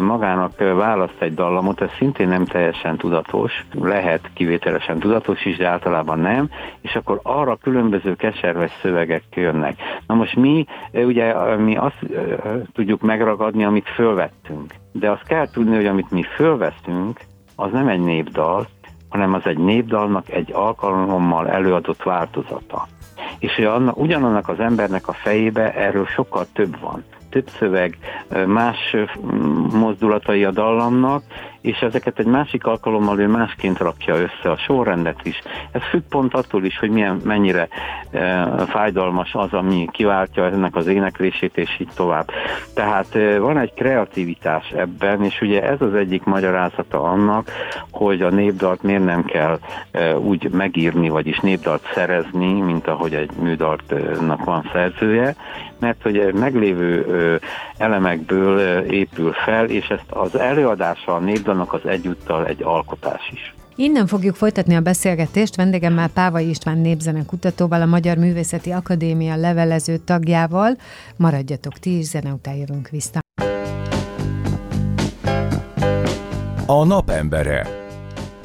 magának 0.00 0.58
választ 0.58 1.20
egy 1.20 1.34
dallamot, 1.34 1.80
ez 1.80 1.90
szintén 1.98 2.28
nem 2.28 2.44
teljesen 2.44 2.96
tudatos, 2.96 3.64
lehet 3.80 4.30
kivételesen 4.34 4.98
tudatos 4.98 5.44
is, 5.44 5.56
de 5.56 5.66
általában 5.66 6.18
nem, 6.18 6.50
és 6.80 6.94
akkor 6.94 7.20
arra 7.22 7.56
különböző 7.56 8.14
keserves 8.14 8.70
szövegek 8.82 9.22
jönnek. 9.34 9.76
Na 10.06 10.14
most 10.14 10.36
mi, 10.36 10.66
ugye 10.92 11.56
mi 11.56 11.76
azt 11.76 11.98
tudjuk 12.72 13.00
megragadni, 13.00 13.64
amit 13.64 13.88
fölvettünk, 13.88 14.74
de 14.92 15.10
azt 15.10 15.26
kell 15.26 15.50
tudni, 15.50 15.76
hogy 15.76 15.86
amit 15.86 16.10
mi 16.10 16.22
fölveszünk, 16.22 17.20
az 17.56 17.72
nem 17.72 17.88
egy 17.88 18.00
népdal, 18.00 18.66
hanem 19.08 19.34
az 19.34 19.42
egy 19.44 19.58
népdalnak 19.58 20.28
egy 20.30 20.52
alkalommal 20.52 21.48
előadott 21.48 22.02
változata. 22.02 22.88
És 23.38 23.54
hogy 23.54 23.64
annak, 23.64 23.96
ugyanannak 23.96 24.48
az 24.48 24.60
embernek 24.60 25.08
a 25.08 25.12
fejébe 25.12 25.74
erről 25.74 26.06
sokkal 26.06 26.46
több 26.52 26.80
van 26.80 27.04
több 27.30 27.48
szöveg, 27.58 27.98
más 28.46 28.96
mozdulatai 29.72 30.44
a 30.44 30.50
dallamnak, 30.50 31.22
és 31.60 31.78
ezeket 31.78 32.18
egy 32.18 32.26
másik 32.26 32.64
alkalommal 32.64 33.20
ő 33.20 33.26
másként 33.26 33.78
rakja 33.78 34.14
össze 34.14 34.50
a 34.50 34.56
sorrendet 34.56 35.20
is. 35.22 35.42
Ez 35.72 35.82
függ 35.82 36.02
pont 36.08 36.34
attól 36.34 36.64
is, 36.64 36.78
hogy 36.78 36.90
milyen, 36.90 37.20
mennyire 37.24 37.68
e, 38.10 38.46
fájdalmas 38.66 39.34
az, 39.34 39.52
ami 39.52 39.88
kiváltja 39.92 40.44
ennek 40.44 40.76
az 40.76 40.86
éneklését, 40.86 41.56
és 41.56 41.76
így 41.80 41.90
tovább. 41.94 42.30
Tehát 42.74 43.14
e, 43.14 43.38
van 43.38 43.58
egy 43.58 43.74
kreativitás 43.74 44.70
ebben, 44.70 45.24
és 45.24 45.40
ugye 45.40 45.62
ez 45.62 45.80
az 45.80 45.94
egyik 45.94 46.24
magyarázata 46.24 47.02
annak, 47.02 47.50
hogy 47.90 48.22
a 48.22 48.30
népdalt 48.30 48.82
miért 48.82 49.04
nem 49.04 49.24
kell 49.24 49.58
e, 49.90 50.18
úgy 50.18 50.50
megírni, 50.50 51.08
vagyis 51.08 51.38
népdalt 51.38 51.90
szerezni, 51.94 52.60
mint 52.60 52.86
ahogy 52.86 53.14
egy 53.14 53.30
műdaltnak 53.40 54.44
van 54.44 54.70
szerzője, 54.72 55.36
mert 55.80 56.02
hogy 56.02 56.32
meglévő 56.34 57.06
elemekből 57.76 58.80
épül 58.80 59.32
fel, 59.32 59.64
és 59.64 59.88
ezt 59.88 60.10
az 60.10 60.38
előadása 60.38 61.14
a 61.14 61.18
népdalnak 61.48 61.72
az 61.72 61.90
egyúttal 61.90 62.46
egy 62.46 62.62
alkotás 62.62 63.30
is. 63.32 63.54
Innen 63.76 64.06
fogjuk 64.06 64.34
folytatni 64.34 64.74
a 64.74 64.80
beszélgetést 64.80 65.56
vendégemmel 65.56 66.08
Pávai 66.08 66.48
István 66.48 66.78
népzene 66.78 67.24
kutatóval, 67.24 67.82
a 67.82 67.86
Magyar 67.86 68.16
Művészeti 68.16 68.70
Akadémia 68.70 69.36
levelező 69.36 69.96
tagjával. 69.96 70.76
Maradjatok 71.16 71.72
ti 71.72 71.98
is, 71.98 72.06
zene 72.06 72.32
után 72.32 72.54
jövünk 72.54 72.88
vissza. 72.88 73.20
A 76.66 76.84
napembere. 76.84 77.66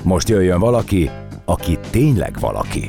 Most 0.03 0.29
jöjjön 0.29 0.59
valaki, 0.59 1.09
aki 1.45 1.77
tényleg 1.89 2.39
valaki. 2.39 2.85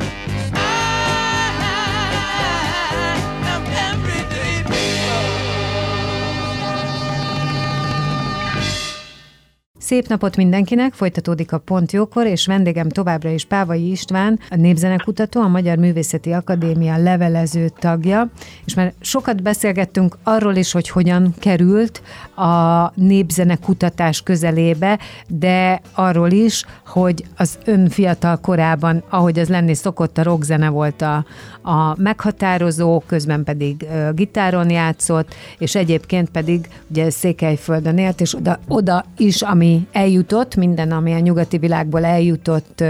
Szép 9.85 10.07
napot 10.07 10.37
mindenkinek, 10.37 10.93
folytatódik 10.93 11.53
a 11.53 11.59
Pont 11.59 11.93
Jókor, 11.93 12.27
és 12.27 12.47
vendégem 12.47 12.89
továbbra 12.89 13.31
is 13.31 13.45
Pávai 13.45 13.91
István, 13.91 14.39
a 14.51 14.57
népzenekutató, 14.57 15.41
a 15.41 15.49
Magyar 15.49 15.77
Művészeti 15.77 16.33
Akadémia 16.33 16.97
levelező 16.97 17.69
tagja, 17.79 18.31
és 18.65 18.75
már 18.75 18.93
sokat 19.01 19.43
beszélgettünk 19.43 20.19
arról 20.23 20.55
is, 20.55 20.73
hogy 20.73 20.89
hogyan 20.89 21.35
került 21.39 22.03
a 22.37 22.93
népzenekutatás 22.95 24.23
közelébe, 24.23 24.99
de 25.29 25.81
arról 25.95 26.31
is, 26.31 26.65
hogy 26.87 27.25
az 27.37 27.59
ön 27.65 27.89
fiatal 27.89 28.37
korában, 28.37 29.03
ahogy 29.09 29.39
az 29.39 29.49
lenni 29.49 29.75
szokott, 29.75 30.19
a 30.19 30.23
rockzene 30.23 30.69
volt 30.69 31.03
a, 31.03 31.25
a 31.63 32.01
meghatározó, 32.01 33.03
közben 33.07 33.45
pedig 33.45 33.87
gitáron 34.15 34.71
játszott, 34.71 35.35
és 35.59 35.75
egyébként 35.75 36.31
pedig 36.31 36.69
ugye 36.91 37.11
Székelyföldön 37.11 37.99
élt, 37.99 38.21
és 38.21 38.35
oda, 38.35 38.59
oda 38.69 39.05
is, 39.17 39.43
ami 39.43 39.74
eljutott, 39.93 40.57
minden, 40.57 40.91
ami 40.91 41.13
a 41.13 41.19
nyugati 41.19 41.59
világból 41.59 42.05
eljutott 42.05 42.85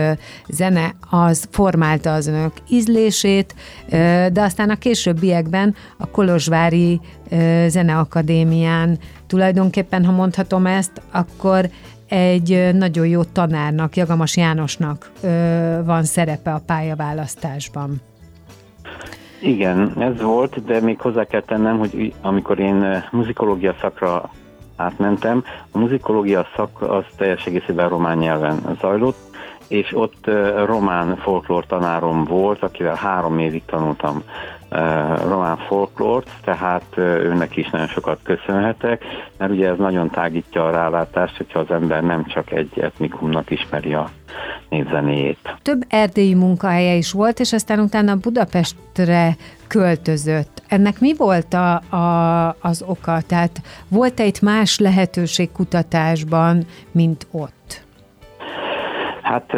zene, 0.48 0.94
az 1.10 1.48
formálta 1.50 2.12
az 2.12 2.26
önök 2.26 2.52
ízlését, 2.68 3.54
de 4.32 4.40
aztán 4.42 4.70
a 4.70 4.76
későbbiekben 4.76 5.74
a 5.98 6.06
Kolozsvári 6.06 7.00
Zeneakadémián 7.66 8.98
tulajdonképpen, 9.26 10.04
ha 10.04 10.12
mondhatom 10.12 10.66
ezt, 10.66 11.02
akkor 11.12 11.68
egy 12.08 12.70
nagyon 12.72 13.06
jó 13.06 13.22
tanárnak, 13.22 13.96
Jagamas 13.96 14.36
Jánosnak 14.36 15.10
van 15.84 16.04
szerepe 16.04 16.52
a 16.52 16.62
pályaválasztásban. 16.66 18.00
Igen, 19.40 19.92
ez 19.98 20.22
volt, 20.22 20.64
de 20.64 20.80
még 20.80 21.00
hozzá 21.00 21.24
kell 21.24 21.42
tennem, 21.42 21.78
hogy 21.78 22.14
amikor 22.20 22.58
én 22.58 23.04
muzikológia 23.10 23.74
szakra 23.80 24.30
átmentem. 24.76 25.44
A 25.70 25.78
muzikológia 25.78 26.46
szak 26.56 26.82
az 26.82 27.04
teljes 27.16 27.46
egészében 27.46 27.88
román 27.88 28.18
nyelven 28.18 28.76
zajlott, 28.80 29.18
és 29.68 29.96
ott 29.96 30.30
román 30.66 31.16
folklór 31.16 31.66
tanárom 31.66 32.24
volt, 32.24 32.62
akivel 32.62 32.94
három 32.94 33.38
évig 33.38 33.62
tanultam 33.66 34.22
román 35.28 35.56
folklórt, 35.56 36.30
tehát 36.44 36.84
őnek 36.96 37.56
is 37.56 37.70
nagyon 37.70 37.86
sokat 37.86 38.18
köszönhetek, 38.22 39.04
mert 39.38 39.52
ugye 39.52 39.68
ez 39.68 39.78
nagyon 39.78 40.10
tágítja 40.10 40.66
a 40.66 40.70
rálátást, 40.70 41.36
hogyha 41.36 41.58
az 41.58 41.70
ember 41.70 42.02
nem 42.02 42.24
csak 42.24 42.52
egy 42.52 42.78
etnikumnak 42.78 43.50
ismeri 43.50 43.94
a 43.94 44.10
népzenéjét. 44.68 45.56
Több 45.62 45.84
erdélyi 45.88 46.34
munkahelye 46.34 46.94
is 46.94 47.12
volt, 47.12 47.40
és 47.40 47.52
aztán 47.52 47.78
utána 47.80 48.14
Budapestre 48.16 49.36
költözött. 49.66 50.53
Ennek 50.68 51.00
mi 51.00 51.14
volt 51.16 51.54
a, 51.54 51.96
a, 51.96 52.56
az 52.60 52.84
oka? 52.86 53.18
Tehát 53.26 53.60
volt-e 53.88 54.24
itt 54.24 54.40
más 54.40 54.78
lehetőség 54.78 55.52
kutatásban, 55.52 56.64
mint 56.92 57.26
ott? 57.30 57.82
Hát 59.22 59.56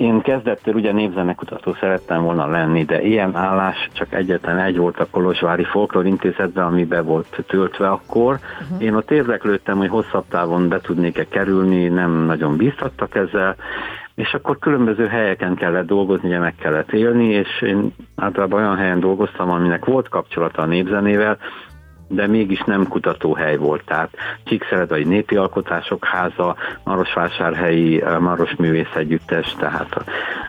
én 0.00 0.20
kezdettől 0.20 0.74
ugye 0.74 0.92
népzenekutató 0.92 1.76
szerettem 1.80 2.22
volna 2.22 2.46
lenni, 2.46 2.84
de 2.84 3.02
ilyen 3.02 3.36
állás 3.36 3.88
csak 3.92 4.12
egyetlen 4.12 4.58
egy 4.58 4.76
volt 4.76 4.98
a 4.98 5.06
Kolozsvári 5.10 5.64
Folklor 5.64 6.06
Intézetben, 6.06 6.64
ami 6.64 6.84
be 6.84 7.00
volt 7.00 7.44
töltve 7.46 7.90
akkor. 7.90 8.38
Uh-huh. 8.62 8.82
Én 8.82 8.94
ott 8.94 9.10
érdeklődtem, 9.10 9.76
hogy 9.76 9.88
hosszabb 9.88 10.24
távon 10.28 10.68
be 10.68 10.80
tudnék-e 10.80 11.26
kerülni, 11.28 11.88
nem 11.88 12.10
nagyon 12.10 12.56
bíztattak 12.56 13.14
ezzel, 13.14 13.56
és 14.20 14.34
akkor 14.34 14.58
különböző 14.58 15.06
helyeken 15.06 15.54
kellett 15.54 15.86
dolgozni, 15.86 16.28
ugye 16.28 16.38
meg 16.38 16.54
kellett 16.54 16.92
élni, 16.92 17.28
és 17.28 17.62
én 17.62 17.94
általában 18.16 18.62
olyan 18.62 18.76
helyen 18.76 19.00
dolgoztam, 19.00 19.50
aminek 19.50 19.84
volt 19.84 20.08
kapcsolata 20.08 20.62
a 20.62 20.66
népzenével, 20.66 21.38
de 22.08 22.26
mégis 22.26 22.62
nem 22.66 22.88
kutatóhely 22.88 23.56
volt. 23.56 23.84
Tehát 23.84 24.10
Csíkszeredai 24.44 25.04
Népi 25.04 25.36
Alkotások 25.36 26.04
Háza, 26.04 26.56
Marosvásárhelyi 26.84 28.02
eh, 28.02 28.18
Maros 28.18 28.54
Művész 28.56 28.94
Együttes, 28.94 29.54
tehát 29.58 30.04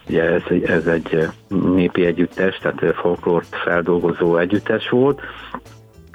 ugye 0.08 0.24
ez, 0.24 0.44
ez 0.66 0.88
egy 0.88 1.28
népi 1.48 2.06
együttes, 2.06 2.58
tehát 2.58 2.96
folklort 2.96 3.56
feldolgozó 3.56 4.38
együttes 4.38 4.90
volt, 4.90 5.22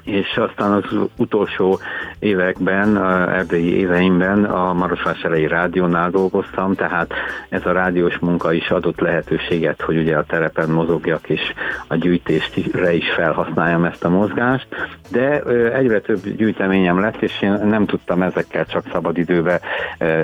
és 0.07 0.37
aztán 0.37 0.73
az 0.73 0.85
utolsó 1.17 1.79
években, 2.19 2.97
erdélyi 3.29 3.77
éveimben 3.77 4.45
a 4.45 4.73
Marosvásárhelyi 4.73 5.47
rádiónál 5.47 6.11
dolgoztam, 6.11 6.75
tehát 6.75 7.13
ez 7.49 7.67
a 7.67 7.73
rádiós 7.73 8.19
munka 8.19 8.53
is 8.53 8.71
adott 8.71 9.01
lehetőséget, 9.01 9.81
hogy 9.81 9.97
ugye 9.97 10.17
a 10.17 10.25
terepen 10.25 10.71
mozogjak 10.71 11.29
és 11.29 11.41
a 11.87 11.95
gyűjtéstre 11.95 12.95
is 12.95 13.11
felhasználjam 13.11 13.85
ezt 13.85 14.05
a 14.05 14.09
mozgást, 14.09 14.67
de 15.11 15.41
egyre 15.73 16.01
több 16.01 16.21
gyűjteményem 16.37 17.01
lett, 17.01 17.23
és 17.23 17.43
én 17.43 17.53
nem 17.53 17.87
tudtam 17.87 18.23
ezekkel 18.23 18.67
csak 18.67 18.85
szabadidőbe 18.93 19.61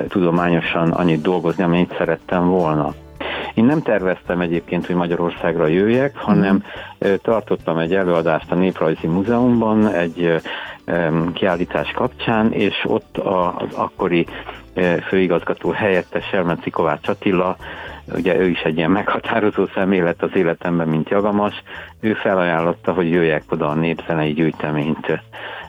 tudományosan 0.09 0.91
annyit 0.91 1.23
dolgozni, 1.23 1.63
amennyit 1.63 1.95
szerettem 1.99 2.49
volna. 2.49 2.95
Én 3.55 3.65
nem 3.65 3.83
terveztem 3.83 4.41
egyébként, 4.41 4.87
hogy 4.87 4.97
Magyarországra 4.97 5.67
jöjjek, 5.67 6.17
hanem 6.17 6.63
mm. 7.07 7.13
tartottam 7.23 7.79
egy 7.79 7.95
előadást 7.95 8.51
a 8.51 8.55
Néprajzi 8.55 9.07
Múzeumban, 9.07 9.89
egy 9.89 10.41
kiállítás 11.33 11.91
kapcsán, 11.91 12.53
és 12.53 12.75
ott 12.87 13.19
az 13.19 13.75
akkori 13.75 14.27
főigazgató 15.07 15.71
helyettes 15.71 16.25
Selmenci 16.25 16.71
Kovács 16.71 17.09
Attila, 17.09 17.57
ugye 18.15 18.39
ő 18.39 18.49
is 18.49 18.61
egy 18.61 18.77
ilyen 18.77 18.91
meghatározó 18.91 19.67
személy 19.75 20.01
lett 20.01 20.23
az 20.23 20.31
életemben, 20.35 20.89
mint 20.89 21.09
Jagamas, 21.09 21.63
ő 22.01 22.15
felajánlotta, 22.15 22.93
hogy 22.93 23.11
jöjjek 23.11 23.43
oda 23.51 23.69
a 23.69 23.75
népzenei 23.75 24.33
gyűjteményt 24.33 25.21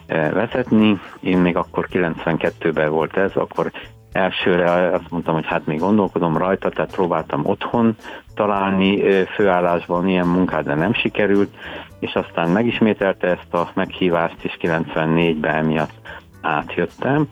vezetni. 0.06 1.00
Én 1.20 1.38
még 1.38 1.56
akkor 1.56 1.88
92-ben 1.92 2.90
volt 2.90 3.16
ez, 3.16 3.30
akkor 3.34 3.70
elsőre 4.14 4.70
azt 4.70 5.10
mondtam, 5.10 5.34
hogy 5.34 5.46
hát 5.46 5.66
még 5.66 5.78
gondolkodom 5.78 6.36
rajta, 6.36 6.68
tehát 6.68 6.94
próbáltam 6.94 7.46
otthon 7.46 7.96
találni 8.34 9.24
főállásban 9.24 10.08
ilyen 10.08 10.26
munkát, 10.26 10.64
de 10.64 10.74
nem 10.74 10.94
sikerült, 10.94 11.54
és 11.98 12.14
aztán 12.14 12.50
megismételte 12.50 13.26
ezt 13.26 13.54
a 13.54 13.70
meghívást, 13.74 14.36
és 14.42 14.56
94-ben 14.60 15.54
emiatt 15.54 16.00
átjöttem. 16.40 17.28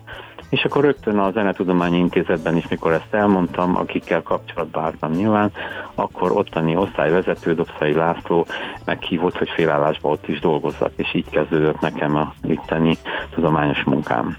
És 0.49 0.63
akkor 0.63 0.83
rögtön 0.83 1.17
a 1.17 1.31
Zenetudományi 1.31 1.97
Intézetben 1.97 2.55
is, 2.55 2.67
mikor 2.67 2.91
ezt 2.91 3.13
elmondtam, 3.13 3.75
akikkel 3.75 4.21
kapcsolatba 4.21 4.81
álltam 4.81 5.11
nyilván, 5.11 5.51
akkor 5.95 6.31
ottani 6.31 6.75
osztályvezető 6.75 7.53
Dobszai 7.53 7.93
László 7.93 8.45
meghívott, 8.85 9.37
hogy 9.37 9.49
félállásban 9.49 10.11
ott 10.11 10.27
is 10.27 10.39
dolgozzak, 10.39 10.91
és 10.95 11.13
így 11.13 11.29
kezdődött 11.29 11.79
nekem 11.79 12.15
a 12.15 12.33
itteni 12.43 12.97
tudományos 13.35 13.83
munkám. 13.83 14.37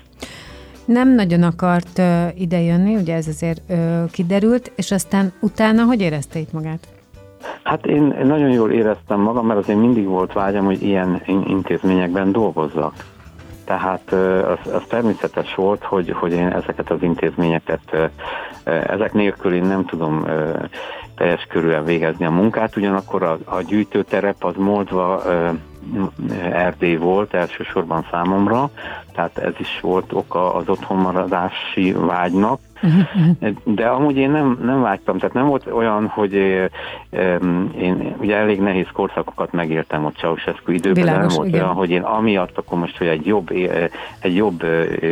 Nem 0.84 1.14
nagyon 1.14 1.42
akart 1.42 1.98
uh, 1.98 2.40
idejönni, 2.40 2.94
ugye 2.94 3.14
ez 3.14 3.26
azért 3.26 3.60
uh, 3.68 4.10
kiderült, 4.10 4.72
és 4.76 4.90
aztán 4.90 5.32
utána 5.40 5.84
hogy 5.84 6.00
érezte 6.00 6.38
itt 6.38 6.52
magát? 6.52 6.88
Hát 7.62 7.86
én 7.86 8.02
nagyon 8.24 8.50
jól 8.50 8.70
éreztem 8.72 9.20
magam, 9.20 9.46
mert 9.46 9.58
azért 9.58 9.78
mindig 9.78 10.06
volt 10.06 10.32
vágyam, 10.32 10.64
hogy 10.64 10.82
ilyen 10.82 11.22
intézményekben 11.26 12.32
dolgozzak. 12.32 12.94
Tehát 13.64 14.12
az, 14.42 14.72
az 14.72 14.82
természetes 14.88 15.54
volt, 15.54 15.82
hogy, 15.82 16.10
hogy 16.10 16.32
én 16.32 16.46
ezeket 16.46 16.90
az 16.90 17.02
intézményeket, 17.02 18.10
ezek 18.64 19.12
nélkül 19.12 19.54
én 19.54 19.64
nem 19.64 19.84
tudom 19.84 20.26
teljes 21.16 21.46
körülön 21.48 21.84
végezni 21.84 22.24
a 22.24 22.30
munkát, 22.30 22.76
ugyanakkor 22.76 23.22
a, 23.22 23.38
a 23.44 23.62
gyűjtőterep 23.62 24.44
az 24.44 24.54
Moldva 24.56 25.22
Erdély 26.52 26.96
volt 26.96 27.34
elsősorban 27.34 28.06
számomra, 28.10 28.70
tehát 29.12 29.38
ez 29.38 29.52
is 29.58 29.80
volt 29.80 30.12
oka 30.12 30.54
az 30.54 30.68
otthonmaradási 30.68 31.92
vágynak, 31.92 32.60
de 33.64 33.86
amúgy 33.86 34.16
én 34.16 34.30
nem, 34.30 34.58
nem 34.62 34.82
vágytam, 34.82 35.18
tehát 35.18 35.34
nem 35.34 35.46
volt 35.46 35.66
olyan, 35.66 36.06
hogy 36.06 36.32
én 37.78 38.16
ugye 38.18 38.36
elég 38.36 38.60
nehéz 38.60 38.88
korszakokat 38.92 39.52
megéltem 39.52 40.04
ott 40.04 40.16
Ceausescu 40.16 40.72
időben, 40.72 41.04
Világos, 41.04 41.22
de 41.22 41.26
nem 41.26 41.36
volt 41.36 41.48
igen. 41.48 41.60
olyan, 41.60 41.74
hogy 41.74 41.90
én 41.90 42.02
amiatt 42.02 42.58
akkor 42.58 42.78
most, 42.78 42.98
hogy 42.98 43.06
egy 43.06 43.26
jobb, 43.26 43.50
egy 44.20 44.36
jobb 44.36 44.62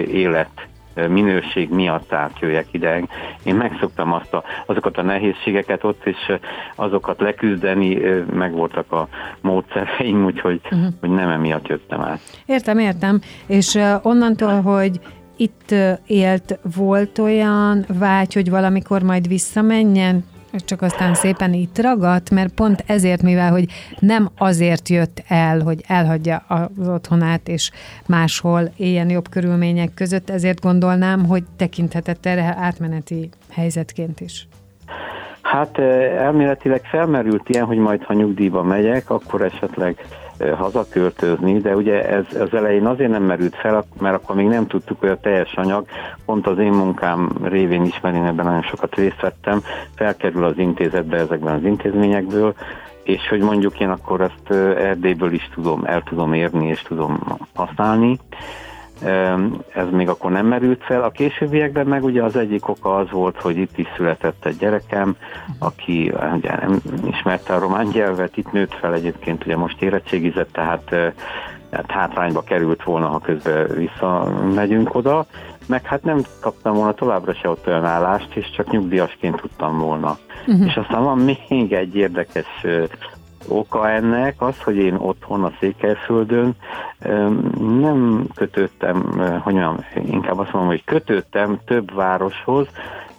élet 0.08 0.66
minőség 0.94 1.70
miatt 1.70 2.12
átjöjjek 2.12 2.66
ide. 2.70 3.02
Én 3.42 3.54
megszoktam 3.54 4.12
azt 4.12 4.34
a, 4.34 4.44
azokat 4.66 4.98
a 4.98 5.02
nehézségeket 5.02 5.84
ott, 5.84 6.04
és 6.04 6.32
azokat 6.74 7.20
leküzdeni, 7.20 7.94
meg 8.32 8.52
voltak 8.52 8.92
a 8.92 9.08
módszereim, 9.40 10.24
úgyhogy 10.30 10.60
uh-huh. 10.64 10.86
hogy 11.00 11.10
nem 11.10 11.30
emiatt 11.30 11.66
jöttem 11.66 12.00
át. 12.00 12.20
Értem, 12.46 12.78
értem. 12.78 13.20
És 13.46 13.78
onnantól, 14.02 14.60
hogy 14.60 15.00
itt 15.36 15.74
élt, 16.06 16.58
volt 16.76 17.18
olyan 17.18 17.84
vágy, 17.98 18.34
hogy 18.34 18.50
valamikor 18.50 19.02
majd 19.02 19.28
visszamenjen? 19.28 20.24
Csak 20.64 20.82
aztán 20.82 21.14
szépen 21.14 21.52
itt 21.52 21.80
ragadt, 21.80 22.30
mert 22.30 22.54
pont 22.54 22.84
ezért, 22.86 23.22
mivel 23.22 23.50
hogy 23.50 23.66
nem 23.98 24.30
azért 24.38 24.88
jött 24.88 25.22
el, 25.28 25.60
hogy 25.60 25.84
elhagyja 25.86 26.42
az 26.48 26.88
otthonát, 26.88 27.48
és 27.48 27.70
máshol 28.06 28.72
éljen 28.76 29.10
jobb 29.10 29.28
körülmények 29.28 29.94
között, 29.94 30.30
ezért 30.30 30.60
gondolnám, 30.60 31.26
hogy 31.26 31.42
tekinthetett 31.56 32.26
erre 32.26 32.56
átmeneti 32.58 33.28
helyzetként 33.50 34.20
is. 34.20 34.48
Hát 35.42 35.78
elméletileg 36.18 36.84
felmerült 36.84 37.48
ilyen, 37.48 37.64
hogy 37.64 37.76
majd 37.76 38.02
ha 38.02 38.14
nyugdíjba 38.14 38.62
megyek, 38.62 39.10
akkor 39.10 39.42
esetleg 39.42 39.96
hazaköltözni, 40.56 41.58
de 41.58 41.76
ugye 41.76 42.08
ez 42.08 42.24
az 42.40 42.54
elején 42.54 42.86
azért 42.86 43.10
nem 43.10 43.22
merült 43.22 43.56
fel, 43.56 43.84
mert 44.00 44.14
akkor 44.14 44.36
még 44.36 44.46
nem 44.46 44.66
tudtuk, 44.66 45.00
hogy 45.00 45.08
a 45.08 45.20
teljes 45.20 45.54
anyag, 45.54 45.86
pont 46.24 46.46
az 46.46 46.58
én 46.58 46.72
munkám 46.72 47.30
révén 47.42 47.84
is, 47.84 48.00
ebben 48.02 48.34
nagyon 48.34 48.62
sokat 48.62 48.94
részt 48.94 49.20
vettem, 49.20 49.60
felkerül 49.94 50.44
az 50.44 50.58
intézetbe 50.58 51.16
ezekben 51.16 51.54
az 51.54 51.64
intézményekből, 51.64 52.54
és 53.02 53.28
hogy 53.28 53.40
mondjuk 53.40 53.80
én 53.80 53.88
akkor 53.88 54.20
ezt 54.20 54.50
Erdélyből 54.78 55.32
is 55.32 55.50
tudom, 55.54 55.84
el 55.84 56.02
tudom 56.02 56.32
érni 56.32 56.66
és 56.66 56.82
tudom 56.82 57.38
használni 57.54 58.18
ez 59.74 59.86
még 59.90 60.08
akkor 60.08 60.30
nem 60.30 60.46
merült 60.46 60.84
fel. 60.84 61.02
A 61.02 61.10
későbbiekben 61.10 61.86
meg 61.86 62.04
ugye 62.04 62.22
az 62.22 62.36
egyik 62.36 62.68
oka 62.68 62.96
az 62.96 63.10
volt, 63.10 63.40
hogy 63.40 63.56
itt 63.56 63.78
is 63.78 63.86
született 63.96 64.46
egy 64.46 64.56
gyerekem, 64.56 65.16
aki 65.58 66.12
ugye 66.34 66.56
nem 66.56 66.80
ismerte 67.10 67.54
a 67.54 67.58
román 67.58 67.86
nyelvet, 67.92 68.36
itt 68.36 68.52
nőtt 68.52 68.74
fel 68.74 68.94
egyébként, 68.94 69.44
ugye 69.44 69.56
most 69.56 69.82
érettségizett, 69.82 70.52
tehát, 70.52 70.84
tehát 71.70 71.90
hátrányba 71.90 72.42
került 72.42 72.82
volna, 72.82 73.06
ha 73.06 73.18
közben 73.18 73.66
visszamegyünk 73.66 74.94
oda, 74.94 75.26
meg 75.66 75.84
hát 75.84 76.02
nem 76.02 76.22
kaptam 76.40 76.74
volna 76.74 76.94
továbbra 76.94 77.34
se 77.34 77.48
ott 77.48 77.66
olyan 77.66 77.84
állást, 77.84 78.34
és 78.34 78.50
csak 78.50 78.70
nyugdíjasként 78.70 79.36
tudtam 79.36 79.78
volna. 79.78 80.18
Uh-huh. 80.46 80.66
És 80.66 80.76
aztán 80.76 81.02
van 81.02 81.18
még 81.18 81.72
egy 81.72 81.96
érdekes 81.96 82.66
oka 83.48 83.90
ennek 83.90 84.34
az, 84.38 84.62
hogy 84.62 84.76
én 84.76 84.94
otthon 84.94 85.44
a 85.44 85.52
Székelyföldön 85.60 86.56
nem 87.58 88.26
kötöttem, 88.34 89.02
hogy 89.42 89.52
mondjam, 89.54 89.84
inkább 89.94 90.38
azt 90.38 90.52
mondom, 90.52 90.70
hogy 90.70 90.84
kötöttem 90.84 91.58
több 91.64 91.94
városhoz, 91.94 92.66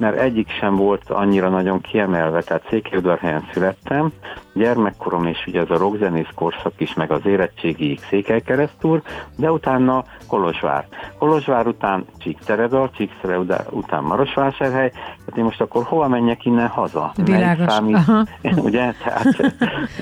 mert 0.04 0.20
egyik 0.20 0.50
sem 0.60 0.76
volt 0.76 1.10
annyira 1.10 1.50
nagyon 1.50 1.82
kiemelve, 1.82 2.42
tehát 2.42 2.66
Székelyudvarhelyen 2.70 3.48
születtem, 3.54 4.12
gyermekkorom 4.54 5.26
és 5.26 5.44
ugye 5.48 5.60
ez 5.60 5.70
a 5.70 5.78
rockzenész 5.78 6.28
korszak 6.36 6.74
is, 6.78 6.94
meg 6.94 7.12
az 7.12 7.26
érettségiig 7.26 8.00
Székelykeresztúr, 8.10 9.02
de 9.36 9.52
utána 9.52 10.04
Kolozsvár. 10.28 10.88
Kolozsvár 11.18 11.68
után 11.68 12.06
Csíkszeredal, 12.18 12.92
Csíkszeredal 12.98 13.66
után 13.70 14.04
Marosvásárhely, 14.04 14.90
tehát 14.90 15.38
én 15.38 15.44
most 15.44 15.62
akkor 15.62 15.84
hova 15.84 16.08
menjek 16.08 16.46
innen 16.46 16.68
haza? 16.68 17.12
Világos. 17.16 17.74
Számít, 17.74 17.98
ugye? 18.68 18.94
Tehát, 19.04 19.54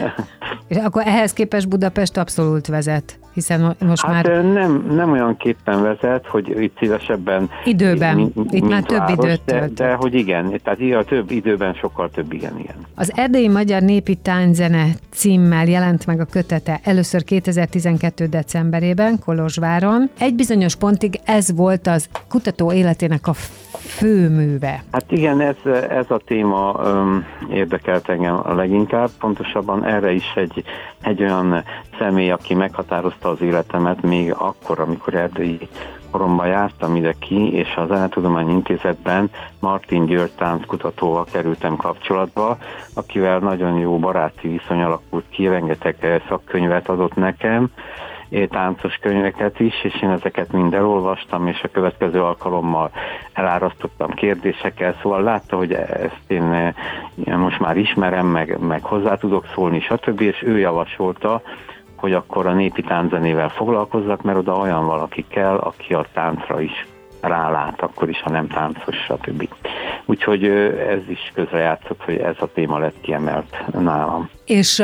és 0.67 0.77
akkor 0.77 1.01
ehhez 1.05 1.33
képest 1.33 1.69
Budapest 1.69 2.17
abszolút 2.17 2.67
vezet, 2.67 3.19
hiszen 3.33 3.75
most 3.79 4.05
hát 4.05 4.13
már... 4.13 4.43
Nem, 4.43 4.85
nem 4.89 5.11
olyan 5.11 5.37
képpen 5.37 5.81
vezet, 5.81 6.27
hogy 6.27 6.61
itt 6.61 6.77
szívesebben... 6.77 7.49
Időben, 7.63 8.15
mint, 8.15 8.35
itt 8.35 8.51
mint 8.51 8.69
már 8.69 8.83
város, 8.87 9.07
több 9.07 9.23
időt 9.23 9.41
de, 9.45 9.67
de 9.67 9.90
hogy 9.95 10.13
igen, 10.13 10.59
tehát 10.63 10.79
a 10.95 11.03
több 11.03 11.31
időben 11.31 11.73
sokkal 11.73 12.09
több 12.09 12.33
igen, 12.33 12.59
igen. 12.59 12.75
Az 12.95 13.11
Erdélyi 13.15 13.47
Magyar 13.47 13.81
Népi 13.81 14.15
Tányzene 14.15 14.85
címmel 15.09 15.65
jelent 15.65 16.05
meg 16.05 16.19
a 16.19 16.25
kötete 16.25 16.79
először 16.83 17.23
2012. 17.23 18.25
decemberében 18.25 19.19
Kolozsváron. 19.25 20.09
Egy 20.19 20.35
bizonyos 20.35 20.75
pontig 20.75 21.19
ez 21.25 21.55
volt 21.55 21.87
az 21.87 22.09
kutató 22.29 22.71
életének 22.71 23.27
a 23.27 23.33
főműve. 23.73 24.83
Hát 24.91 25.11
igen, 25.11 25.41
ez, 25.41 25.55
ez 25.89 26.05
a 26.09 26.21
téma 26.25 26.71
um, 26.71 27.25
érdekelt 27.53 28.09
engem 28.09 28.39
a 28.43 28.53
leginkább, 28.53 29.09
pontosabban 29.19 29.85
erre 29.85 30.11
is 30.11 30.33
egy, 30.35 30.63
egy 31.01 31.21
olyan 31.21 31.63
személy, 31.99 32.31
aki 32.31 32.53
meghatározta 32.53 33.29
az 33.29 33.41
életemet 33.41 34.01
még 34.01 34.33
akkor, 34.37 34.79
amikor 34.79 35.13
erdélyi 35.13 35.67
koromban 36.11 36.47
jártam 36.47 36.95
ide 36.95 37.15
ki, 37.19 37.53
és 37.53 37.75
a 37.75 37.85
Zenetudományi 37.85 38.51
Intézetben 38.51 39.29
Martin 39.59 40.05
György 40.05 40.65
kutatóval 40.67 41.25
kerültem 41.31 41.75
kapcsolatba, 41.75 42.57
akivel 42.95 43.39
nagyon 43.39 43.79
jó 43.79 43.99
baráti 43.99 44.47
viszony 44.47 44.81
alakult 44.81 45.25
ki, 45.29 45.47
rengeteg 45.47 46.21
szakkönyvet 46.27 46.89
adott 46.89 47.15
nekem, 47.15 47.71
táncos 48.49 48.95
könyveket 48.95 49.59
is, 49.59 49.83
és 49.83 50.01
én 50.01 50.09
ezeket 50.09 50.51
mind 50.51 50.73
elolvastam, 50.73 51.47
és 51.47 51.61
a 51.63 51.71
következő 51.71 52.23
alkalommal 52.23 52.91
elárasztottam 53.33 54.09
kérdésekkel, 54.09 54.95
szóval 55.01 55.23
látta, 55.23 55.55
hogy 55.55 55.73
ezt 55.73 56.21
én, 56.27 56.73
én 57.25 57.37
most 57.37 57.59
már 57.59 57.77
ismerem, 57.77 58.27
meg, 58.27 58.57
meg 58.59 58.83
hozzá 58.83 59.15
tudok 59.15 59.45
szólni, 59.53 59.79
stb., 59.79 60.21
és 60.21 60.43
ő 60.43 60.57
javasolta, 60.57 61.41
hogy 62.01 62.13
akkor 62.13 62.47
a 62.47 62.53
népi 62.53 62.81
tánczenével 62.81 63.49
foglalkozzak, 63.49 64.21
mert 64.21 64.37
oda 64.37 64.53
olyan 64.53 64.85
valaki 64.85 65.25
kell, 65.29 65.55
aki 65.55 65.93
a 65.93 66.05
táncra 66.13 66.61
is 66.61 66.87
rálát, 67.21 67.81
akkor 67.81 68.09
is, 68.09 68.21
ha 68.21 68.29
nem 68.29 68.47
táncos, 68.47 68.95
stb. 68.95 69.49
Úgyhogy 70.05 70.43
ez 70.89 71.09
is 71.09 71.31
közrejátszott, 71.33 72.03
hogy 72.03 72.17
ez 72.17 72.35
a 72.39 72.51
téma 72.53 72.77
lett 72.77 73.01
kiemelt 73.01 73.63
nálam. 73.79 74.29
És 74.45 74.83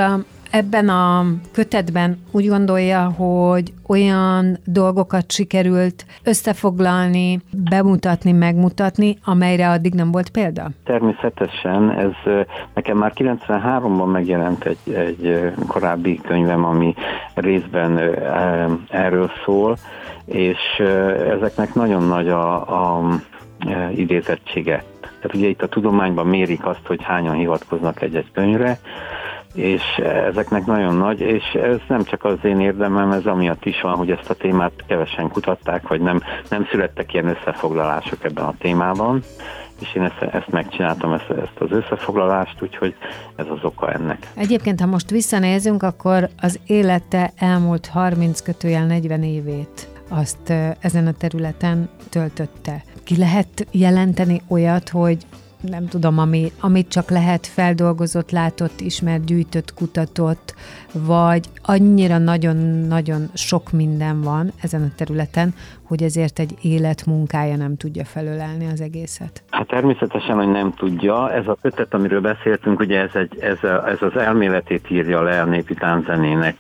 ebben 0.52 0.90
a 0.90 1.26
kötetben 1.54 2.18
úgy 2.32 2.48
gondolja, 2.48 3.04
hogy 3.04 3.74
olyan 3.88 4.58
dolgokat 4.66 5.32
sikerült 5.32 6.06
összefoglalni, 6.24 7.40
bemutatni, 7.70 8.32
megmutatni, 8.32 9.18
amelyre 9.26 9.70
addig 9.70 9.94
nem 9.94 10.12
volt 10.12 10.30
példa? 10.30 10.70
Természetesen, 10.84 11.92
ez 11.92 12.46
nekem 12.74 12.98
már 12.98 13.14
93-ban 13.16 14.12
megjelent 14.12 14.66
egy, 14.66 14.94
egy 14.94 15.52
korábbi 15.68 16.22
könyvem, 16.28 16.66
ami 16.66 16.96
részben 17.34 18.00
erről 18.90 19.32
szól, 19.46 19.78
és 20.26 20.60
ezeknek 21.38 21.74
nagyon 21.74 22.04
nagy 22.04 22.28
a, 22.28 22.54
a 22.56 23.04
idézettsége. 23.96 24.84
Tehát 25.02 25.34
ugye 25.34 25.48
itt 25.48 25.62
a 25.62 25.68
tudományban 25.68 26.28
mérik 26.28 26.66
azt, 26.66 26.86
hogy 26.86 27.04
hányan 27.04 27.36
hivatkoznak 27.36 28.02
egy-egy 28.02 28.32
könyvre, 28.32 28.80
és 29.58 29.84
ezeknek 30.30 30.66
nagyon 30.66 30.96
nagy, 30.96 31.20
és 31.20 31.44
ez 31.54 31.78
nem 31.88 32.04
csak 32.04 32.24
az 32.24 32.38
én 32.44 32.60
érdemem, 32.60 33.12
ez 33.12 33.26
amiatt 33.26 33.66
is 33.66 33.82
van, 33.82 33.96
hogy 33.96 34.12
ezt 34.12 34.30
a 34.30 34.34
témát 34.34 34.72
kevesen 34.88 35.30
kutatták, 35.30 35.88
vagy 35.88 36.02
nem, 36.02 36.22
nem 36.50 36.68
születtek 36.72 37.14
ilyen 37.14 37.28
összefoglalások 37.28 38.24
ebben 38.24 38.46
a 38.46 38.56
témában, 38.60 39.22
és 39.82 39.96
én 39.96 40.04
ezt, 40.04 40.34
ezt 40.34 40.50
megcsináltam, 40.50 41.14
ezt, 41.14 41.30
ezt 41.30 41.60
az 41.60 41.72
összefoglalást, 41.72 42.62
úgyhogy 42.62 42.96
ez 43.36 43.46
az 43.50 43.64
oka 43.64 43.92
ennek. 43.92 44.28
Egyébként, 44.36 44.80
ha 44.80 44.86
most 44.86 45.10
visszanézünk, 45.10 45.84
akkor 45.84 46.30
az 46.42 46.60
élete 46.66 47.32
elmúlt 47.38 47.88
30 47.88 48.42
kötőjel 48.42 48.86
40 48.86 49.24
évét 49.24 49.88
azt 50.10 50.54
ezen 50.80 51.08
a 51.08 51.12
területen 51.12 51.90
töltötte. 52.10 52.84
Ki 53.04 53.18
lehet 53.18 53.68
jelenteni 53.72 54.42
olyat, 54.48 54.90
hogy 54.90 55.18
nem 55.68 55.88
tudom, 55.88 56.18
ami, 56.18 56.52
amit 56.60 56.88
csak 56.88 57.10
lehet 57.10 57.48
feldolgozott, 57.48 58.32
látott, 58.32 58.82
ismert, 58.82 59.26
gyűjtött, 59.26 59.74
kutatott, 59.74 60.56
vagy 61.06 61.46
annyira 61.62 62.18
nagyon-nagyon 62.18 63.30
sok 63.34 63.72
minden 63.72 64.22
van 64.22 64.52
ezen 64.62 64.82
a 64.82 64.96
területen, 64.96 65.54
hogy 65.88 66.04
ezért 66.04 66.40
egy 66.40 66.56
élet 66.62 67.06
munkája 67.06 67.56
nem 67.56 67.78
tudja 67.78 68.06
felölelni 68.06 68.68
az 68.74 68.82
egészet? 68.82 69.44
Hát 69.50 69.68
természetesen, 69.68 70.36
hogy 70.36 70.48
nem 70.48 70.74
tudja. 70.74 71.32
Ez 71.32 71.48
a 71.48 71.58
kötet, 71.62 71.94
amiről 71.94 72.22
beszéltünk, 72.22 72.80
ugye 72.80 73.00
ez, 73.00 73.10
egy, 73.14 73.40
ez, 73.40 73.64
a, 73.64 73.90
ez 73.90 73.98
az 74.02 74.16
elméletét 74.16 74.92
írja 74.92 75.22
le 75.22 75.42
a 75.42 75.46
népi 75.46 75.74
tánzenének 75.74 76.56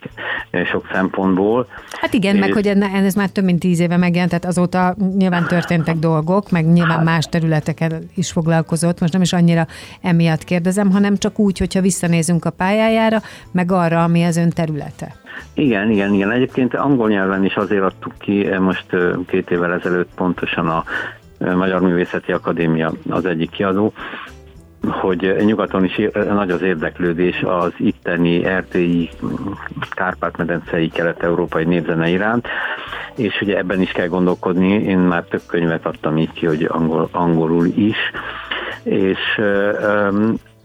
sok 0.71 0.89
szempontból. 0.91 1.67
Hát 1.91 2.13
igen, 2.13 2.35
és... 2.35 2.39
meg 2.39 2.53
hogy 2.53 2.67
ez 2.67 3.13
már 3.13 3.29
több 3.29 3.43
mint 3.43 3.59
tíz 3.59 3.79
éve 3.79 3.97
megjelent, 3.97 4.29
tehát 4.29 4.45
azóta 4.45 4.95
nyilván 5.17 5.47
történtek 5.47 5.95
dolgok, 5.95 6.51
meg 6.51 6.65
nyilván 6.65 6.95
hát... 6.95 7.05
más 7.05 7.25
területeken 7.25 8.09
is 8.15 8.31
foglalkozott. 8.31 8.99
Most 8.99 9.13
nem 9.13 9.21
is 9.21 9.33
annyira 9.33 9.67
emiatt 10.01 10.43
kérdezem, 10.43 10.91
hanem 10.91 11.17
csak 11.17 11.39
úgy, 11.39 11.57
hogyha 11.57 11.81
visszanézünk 11.81 12.45
a 12.45 12.49
pályájára, 12.49 13.21
meg 13.51 13.71
arra, 13.71 14.03
ami 14.03 14.23
az 14.27 14.37
ön 14.37 14.49
területe. 14.49 15.15
Igen, 15.53 15.91
igen, 15.91 16.13
igen. 16.13 16.31
Egyébként 16.31 16.75
angol 16.75 17.09
nyelven 17.09 17.45
is 17.45 17.55
azért 17.55 17.83
adtuk 17.83 18.13
ki, 18.17 18.45
eh, 18.45 18.59
most 18.59 18.93
eh, 18.93 19.11
két 19.27 19.51
évvel 19.51 19.73
ezelőtt 19.73 20.09
pontosan 20.15 20.67
a 20.67 20.83
eh, 21.39 21.55
Magyar 21.55 21.81
Művészeti 21.81 22.31
Akadémia 22.31 22.93
az 23.09 23.25
egyik 23.25 23.49
kiadó, 23.49 23.93
hogy 24.81 25.35
nyugaton 25.45 25.83
is 25.83 26.01
nagy 26.13 26.51
az 26.51 26.61
érdeklődés 26.61 27.43
az 27.45 27.73
itteni 27.77 28.43
RTI, 28.47 29.09
Kárpát-medencei, 29.89 30.89
kelet-európai 30.89 31.63
népzene 31.63 32.09
iránt, 32.09 32.47
és 33.15 33.41
ugye 33.41 33.57
ebben 33.57 33.81
is 33.81 33.91
kell 33.91 34.07
gondolkodni, 34.07 34.67
én 34.67 34.97
már 34.97 35.23
több 35.23 35.41
könyvet 35.47 35.85
adtam 35.85 36.17
így 36.17 36.31
ki, 36.31 36.45
hogy 36.45 36.67
angol, 36.71 37.09
angolul 37.11 37.65
is, 37.65 37.97
és 38.83 39.41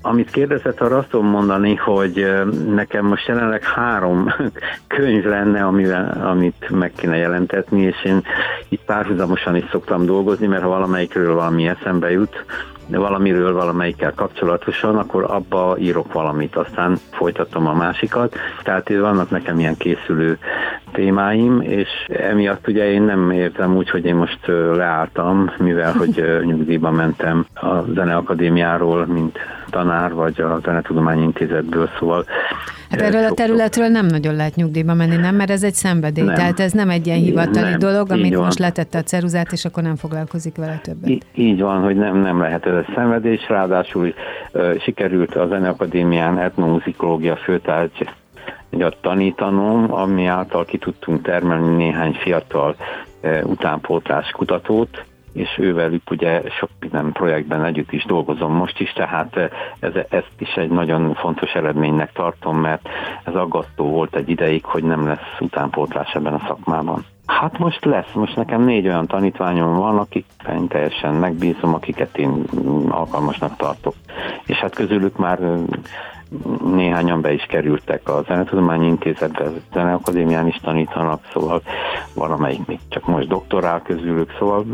amit 0.03 0.31
kérdezett, 0.31 0.81
arra 0.81 0.97
azt 0.97 1.09
tudom 1.09 1.27
mondani, 1.27 1.75
hogy 1.75 2.27
nekem 2.67 3.07
most 3.07 3.27
jelenleg 3.27 3.63
három 3.63 4.33
könyv 4.97 5.25
lenne, 5.25 5.65
amivel, 5.65 6.27
amit 6.31 6.71
meg 6.71 6.93
kéne 6.97 7.17
jelentetni, 7.17 7.83
és 7.83 8.05
én 8.05 8.23
itt 8.69 8.85
párhuzamosan 8.85 9.57
is 9.57 9.65
szoktam 9.71 10.07
dolgozni, 10.07 10.47
mert 10.47 10.63
ha 10.63 10.69
valamelyikről 10.69 11.35
valami 11.35 11.69
eszembe 11.69 12.11
jut, 12.11 12.45
valamiről 12.89 13.53
valamelyikkel 13.53 14.13
kapcsolatosan, 14.15 14.97
akkor 14.97 15.25
abba 15.25 15.77
írok 15.79 16.13
valamit, 16.13 16.57
aztán 16.57 16.97
folytatom 17.11 17.67
a 17.67 17.75
másikat. 17.75 18.37
Tehát 18.63 18.89
vannak 18.89 19.31
nekem 19.31 19.59
ilyen 19.59 19.77
készülő 19.77 20.39
témáim, 20.93 21.61
és 21.61 21.89
emiatt 22.09 22.69
ugye 22.69 22.91
én 22.91 23.03
nem 23.03 23.31
értem 23.31 23.77
úgy, 23.77 23.91
hogy 23.91 24.05
én 24.05 24.15
most 24.15 24.47
leálltam, 24.77 25.53
mivel 25.59 25.93
hogy 25.93 26.25
nyugdíjba 26.51 26.91
mentem 26.91 27.47
a 27.55 27.81
Zeneakadémiáról, 27.95 29.07
mint 29.07 29.39
tanár, 29.71 30.13
vagy 30.13 30.41
a 30.41 30.59
Zenetudományi 30.65 31.23
Intézetből, 31.23 31.89
szóval 31.99 32.25
Hát 32.93 33.01
erről 33.01 33.25
a 33.25 33.35
területről 33.35 33.89
nem 33.89 34.07
nagyon 34.07 34.35
lehet 34.35 34.55
nyugdíjba 34.55 34.95
menni, 34.95 35.17
nem? 35.17 35.35
Mert 35.35 35.51
ez 35.51 35.63
egy 35.63 35.75
szenvedély. 35.75 36.25
Nem. 36.25 36.35
Tehát 36.35 36.61
ez 36.61 36.73
nem 36.73 36.91
egy 36.91 37.07
ilyen 37.07 37.19
hivatali 37.19 37.71
nem, 37.71 37.79
dolog, 37.79 38.11
amit 38.11 38.37
most 38.37 38.59
letette 38.59 38.99
a 38.99 39.03
ceruzát, 39.03 39.53
és 39.53 39.65
akkor 39.65 39.83
nem 39.83 39.97
foglalkozik 39.97 40.57
vele 40.57 40.81
többet. 40.83 41.11
Í- 41.11 41.25
így 41.35 41.61
van, 41.61 41.83
hogy 41.83 41.97
nem, 41.97 42.17
nem 42.17 42.41
lehet 42.41 42.67
ez 42.67 42.75
egy 42.75 42.95
szenvedés, 42.95 43.49
ráadásul 43.49 44.15
uh, 44.53 44.79
sikerült 44.81 45.35
a 45.35 45.47
Zeneakadémián 45.47 46.39
etnomuzikológia 46.39 47.37
főtárgy 47.37 48.09
tanítanom, 49.01 49.93
ami 49.93 50.27
által 50.27 50.65
ki 50.65 50.79
tudtunk 50.79 51.23
termelni 51.23 51.77
néhány 51.77 52.13
fiatal 52.13 52.77
utánpótlás 53.43 54.31
kutatót, 54.31 55.05
és 55.33 55.59
ővelük 55.59 56.11
ugye 56.11 56.43
sok 56.59 56.71
minden 56.81 57.13
projektben 57.13 57.65
együtt 57.65 57.93
is 57.93 58.05
dolgozom 58.05 58.53
most 58.53 58.81
is, 58.81 58.93
tehát 58.93 59.37
ez, 59.81 59.93
ezt 60.09 60.35
is 60.39 60.55
egy 60.55 60.71
nagyon 60.71 61.15
fontos 61.15 61.53
eredménynek 61.53 62.13
tartom, 62.13 62.59
mert 62.59 62.89
ez 63.25 63.35
aggasztó 63.35 63.85
volt 63.85 64.17
egy 64.17 64.29
ideig, 64.29 64.65
hogy 64.65 64.83
nem 64.85 65.07
lesz 65.07 65.41
utánpótlás 65.41 66.15
ebben 66.15 66.35
a 66.35 66.45
szakmában. 66.47 67.05
Hát 67.27 67.59
most 67.59 67.85
lesz, 67.85 68.13
most 68.15 68.37
nekem 68.37 68.65
négy 68.65 68.87
olyan 68.87 69.07
tanítványom 69.07 69.77
van, 69.77 69.99
akik 69.99 70.25
teljesen 70.69 71.15
megbízom, 71.15 71.75
akiket 71.75 72.19
én 72.19 72.45
alkalmasnak 72.89 73.57
tartok. 73.57 73.95
És 74.47 74.57
hát 74.57 74.75
közülük 74.75 75.17
már 75.17 75.39
néhányan 76.65 77.21
be 77.21 77.33
is 77.33 77.43
kerültek 77.43 78.09
a 78.09 78.23
Zenetudományi 78.27 78.87
Intézetbe, 78.87 79.45
a 79.45 79.53
Zeneakadémián 79.73 80.47
is 80.47 80.57
tanítanak, 80.63 81.21
szóval 81.33 81.63
valamelyik 82.15 82.67
még 82.67 82.79
csak 82.89 83.07
most 83.07 83.29
doktorál 83.29 83.83
közülük, 83.83 84.35
szóval 84.39 84.65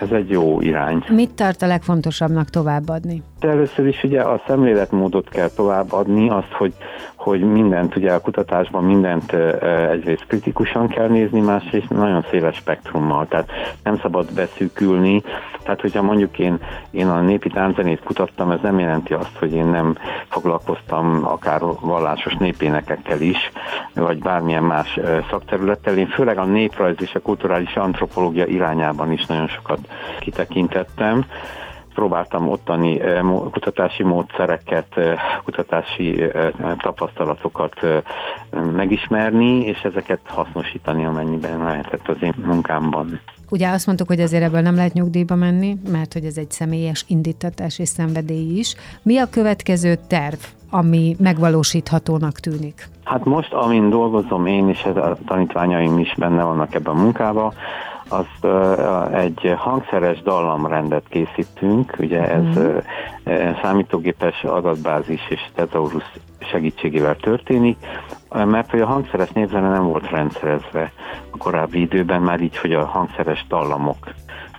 ez 0.00 0.10
egy 0.10 0.30
jó 0.30 0.60
irány. 0.60 1.04
Mit 1.08 1.30
tart 1.30 1.62
a 1.62 1.66
legfontosabbnak 1.66 2.48
továbbadni? 2.50 3.22
Először 3.40 3.86
is 3.86 4.04
ugye 4.04 4.20
a 4.20 4.42
szemléletmódot 4.46 5.28
kell 5.28 5.48
továbbadni, 5.48 6.30
azt, 6.30 6.52
hogy, 6.52 6.74
hogy 7.16 7.40
mindent, 7.40 7.96
ugye 7.96 8.12
a 8.12 8.20
kutatásban 8.20 8.84
mindent 8.84 9.32
egyrészt 9.92 10.26
kritikusan 10.26 10.88
kell 10.88 11.08
nézni, 11.08 11.40
másrészt 11.40 11.90
nagyon 11.90 12.24
széles 12.30 12.56
spektrummal, 12.56 13.26
tehát 13.28 13.50
nem 13.82 13.98
szabad 13.98 14.32
beszűkülni, 14.34 15.22
tehát 15.70 15.84
hogyha 15.84 16.02
mondjuk 16.02 16.38
én, 16.38 16.58
én 16.90 17.08
a 17.08 17.20
népi 17.20 17.48
tánzenét 17.48 18.02
kutattam, 18.04 18.50
ez 18.50 18.58
nem 18.62 18.78
jelenti 18.78 19.12
azt, 19.12 19.36
hogy 19.38 19.52
én 19.52 19.66
nem 19.66 19.96
foglalkoztam 20.28 21.20
akár 21.26 21.60
vallásos 21.80 22.34
népénekekkel 22.34 23.20
is, 23.20 23.50
vagy 23.94 24.18
bármilyen 24.18 24.62
más 24.62 24.98
szakterülettel. 25.30 25.98
Én 25.98 26.06
főleg 26.08 26.38
a 26.38 26.44
néprajz 26.44 26.96
és 26.98 27.14
a 27.14 27.20
kulturális 27.20 27.76
antropológia 27.76 28.46
irányában 28.46 29.12
is 29.12 29.26
nagyon 29.26 29.48
sokat 29.48 29.78
kitekintettem, 30.20 31.24
próbáltam 32.00 32.48
ottani 32.48 33.00
kutatási 33.50 34.02
módszereket, 34.02 34.86
kutatási 35.44 36.22
tapasztalatokat 36.78 37.74
megismerni, 38.72 39.60
és 39.60 39.80
ezeket 39.82 40.20
hasznosítani, 40.26 41.04
amennyiben 41.04 41.58
lehetett 41.58 42.08
az 42.08 42.16
én 42.20 42.34
munkámban. 42.44 43.20
Ugye 43.50 43.68
azt 43.68 43.86
mondtuk, 43.86 44.08
hogy 44.08 44.20
azért 44.20 44.42
ebből 44.42 44.60
nem 44.60 44.74
lehet 44.74 44.92
nyugdíjba 44.92 45.34
menni, 45.34 45.76
mert 45.90 46.12
hogy 46.12 46.24
ez 46.24 46.36
egy 46.36 46.50
személyes 46.50 47.04
indítatás 47.08 47.78
és 47.78 47.88
szenvedély 47.88 48.58
is. 48.58 48.74
Mi 49.02 49.18
a 49.18 49.30
következő 49.30 49.94
terv, 50.08 50.38
ami 50.70 51.16
megvalósíthatónak 51.18 52.38
tűnik? 52.38 52.88
Hát 53.04 53.24
most, 53.24 53.52
amin 53.52 53.90
dolgozom 53.90 54.46
én, 54.46 54.68
és 54.68 54.84
a 54.84 55.16
tanítványaim 55.26 55.98
is 55.98 56.14
benne 56.18 56.42
vannak 56.42 56.74
ebben 56.74 56.94
a 56.96 57.00
munkában, 57.02 57.52
az 58.10 58.50
egy 59.12 59.54
hangszeres 59.56 60.22
dallamrendet 60.22 61.04
készítünk, 61.08 61.94
ugye 61.98 62.28
ez 62.28 62.58
mm. 62.58 62.76
számítógépes 63.62 64.44
adatbázis 64.44 65.20
és 65.28 65.40
tezaurus 65.54 66.04
segítségével 66.38 67.16
történik, 67.16 67.76
mert 68.30 68.70
hogy 68.70 68.80
a 68.80 68.86
hangszeres 68.86 69.30
népzene 69.30 69.68
nem 69.68 69.84
volt 69.84 70.10
rendszerezve 70.10 70.92
a 71.30 71.36
korábbi 71.36 71.80
időben, 71.80 72.22
már 72.22 72.40
így, 72.40 72.56
hogy 72.56 72.72
a 72.72 72.84
hangszeres 72.84 73.44
dallamok 73.48 73.96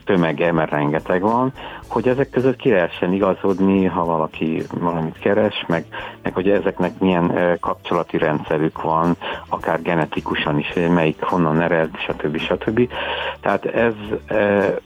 tömege, 0.05 0.51
mert 0.51 0.71
rengeteg 0.71 1.21
van, 1.21 1.51
hogy 1.87 2.07
ezek 2.07 2.29
között 2.29 2.55
ki 2.55 2.69
lehessen 2.69 3.13
igazodni, 3.13 3.85
ha 3.85 4.05
valaki 4.05 4.63
valamit 4.79 5.19
keres, 5.19 5.65
meg, 5.67 5.85
meg 6.21 6.33
hogy 6.33 6.49
ezeknek 6.49 6.99
milyen 6.99 7.57
kapcsolati 7.59 8.17
rendszerük 8.17 8.81
van, 8.81 9.15
akár 9.47 9.81
genetikusan 9.81 10.59
is, 10.59 10.73
melyik 10.73 11.21
honnan 11.21 11.61
ered, 11.61 11.89
stb. 11.97 12.37
stb. 12.37 12.89
Tehát 13.39 13.65
ez, 13.65 13.93
e, 14.25 14.79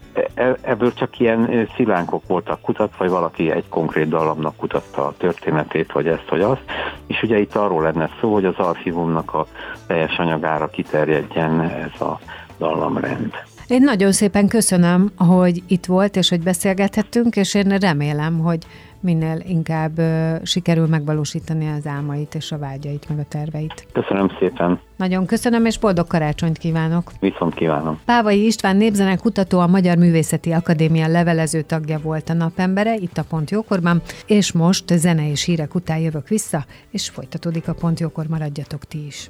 ebből 0.62 0.93
csak 0.93 1.19
ilyen 1.19 1.69
szilánkok 1.75 2.28
voltak 2.28 2.62
kutatva, 2.62 2.95
vagy 2.97 3.10
valaki 3.10 3.51
egy 3.51 3.69
konkrét 3.69 4.08
dallamnak 4.08 4.56
kutatta 4.56 5.06
a 5.06 5.13
történetét, 5.17 5.91
vagy 5.91 6.08
ezt, 6.08 6.30
vagy 6.30 6.41
azt, 6.41 6.63
és 7.08 7.21
ugye 7.23 7.39
itt 7.39 7.56
arról 7.56 7.82
lenne 7.82 8.10
szó, 8.21 8.34
hogy 8.34 8.45
az 8.45 8.58
archívumnak 8.58 9.34
a 9.34 9.45
teljes 9.88 10.17
anyagára 10.17 10.67
kiterjedjen 10.67 11.62
ez 11.62 12.01
a 12.01 12.19
dallamrend. 12.58 13.34
Én 13.67 13.82
nagyon 13.82 14.12
szépen 14.12 14.47
köszönöm, 14.47 15.12
hogy 15.17 15.63
itt 15.67 15.86
volt, 15.86 16.15
és 16.15 16.30
hogy 16.30 16.43
beszélgethettünk, 16.43 17.36
és 17.36 17.54
én 17.54 17.78
remélem, 17.78 18.39
hogy 18.39 18.65
minél 18.99 19.41
inkább 19.47 19.99
uh, 19.99 20.43
sikerül 20.43 20.88
megvalósítani 20.88 21.70
az 21.78 21.88
álmait 21.88 22.36
és 22.36 22.51
a 22.51 22.57
vágyait, 22.57 23.09
meg 23.09 23.20
a 23.20 23.26
terveit. 23.30 23.88
Köszönöm 23.93 24.32
szépen. 24.39 24.80
Nagyon 24.95 25.26
köszönöm, 25.26 25.66
és 25.66 25.80
boldog 25.80 26.07
karácsonyt 26.07 26.57
kívánok. 26.57 27.11
Viszont 27.20 27.53
kívánom. 27.53 27.99
Pávai 28.05 28.45
István 28.45 28.76
népzenek 28.76 29.20
kutató, 29.20 29.59
a 29.59 29.68
Magyar 29.68 29.97
Művészeti 29.97 30.51
Akadémia 30.51 31.07
levelező 31.07 31.61
tagja 31.61 31.99
volt 31.99 32.30
a 32.30 32.34
napembere, 32.34 32.95
itt 32.95 33.18
a 33.18 33.24
Pont 33.30 33.51
Jókorban, 33.51 34.01
és 34.26 34.51
most 34.51 34.88
zene 34.88 35.30
és 35.30 35.43
hírek 35.43 35.76
után 35.76 35.97
jövök 35.97 36.28
vissza, 36.28 36.66
és 36.91 37.09
folytatódik 37.09 37.68
a 37.68 37.74
Pont 37.74 37.99
Jókor, 37.99 38.26
maradjatok 38.28 38.84
ti 38.84 39.05
is. 39.05 39.30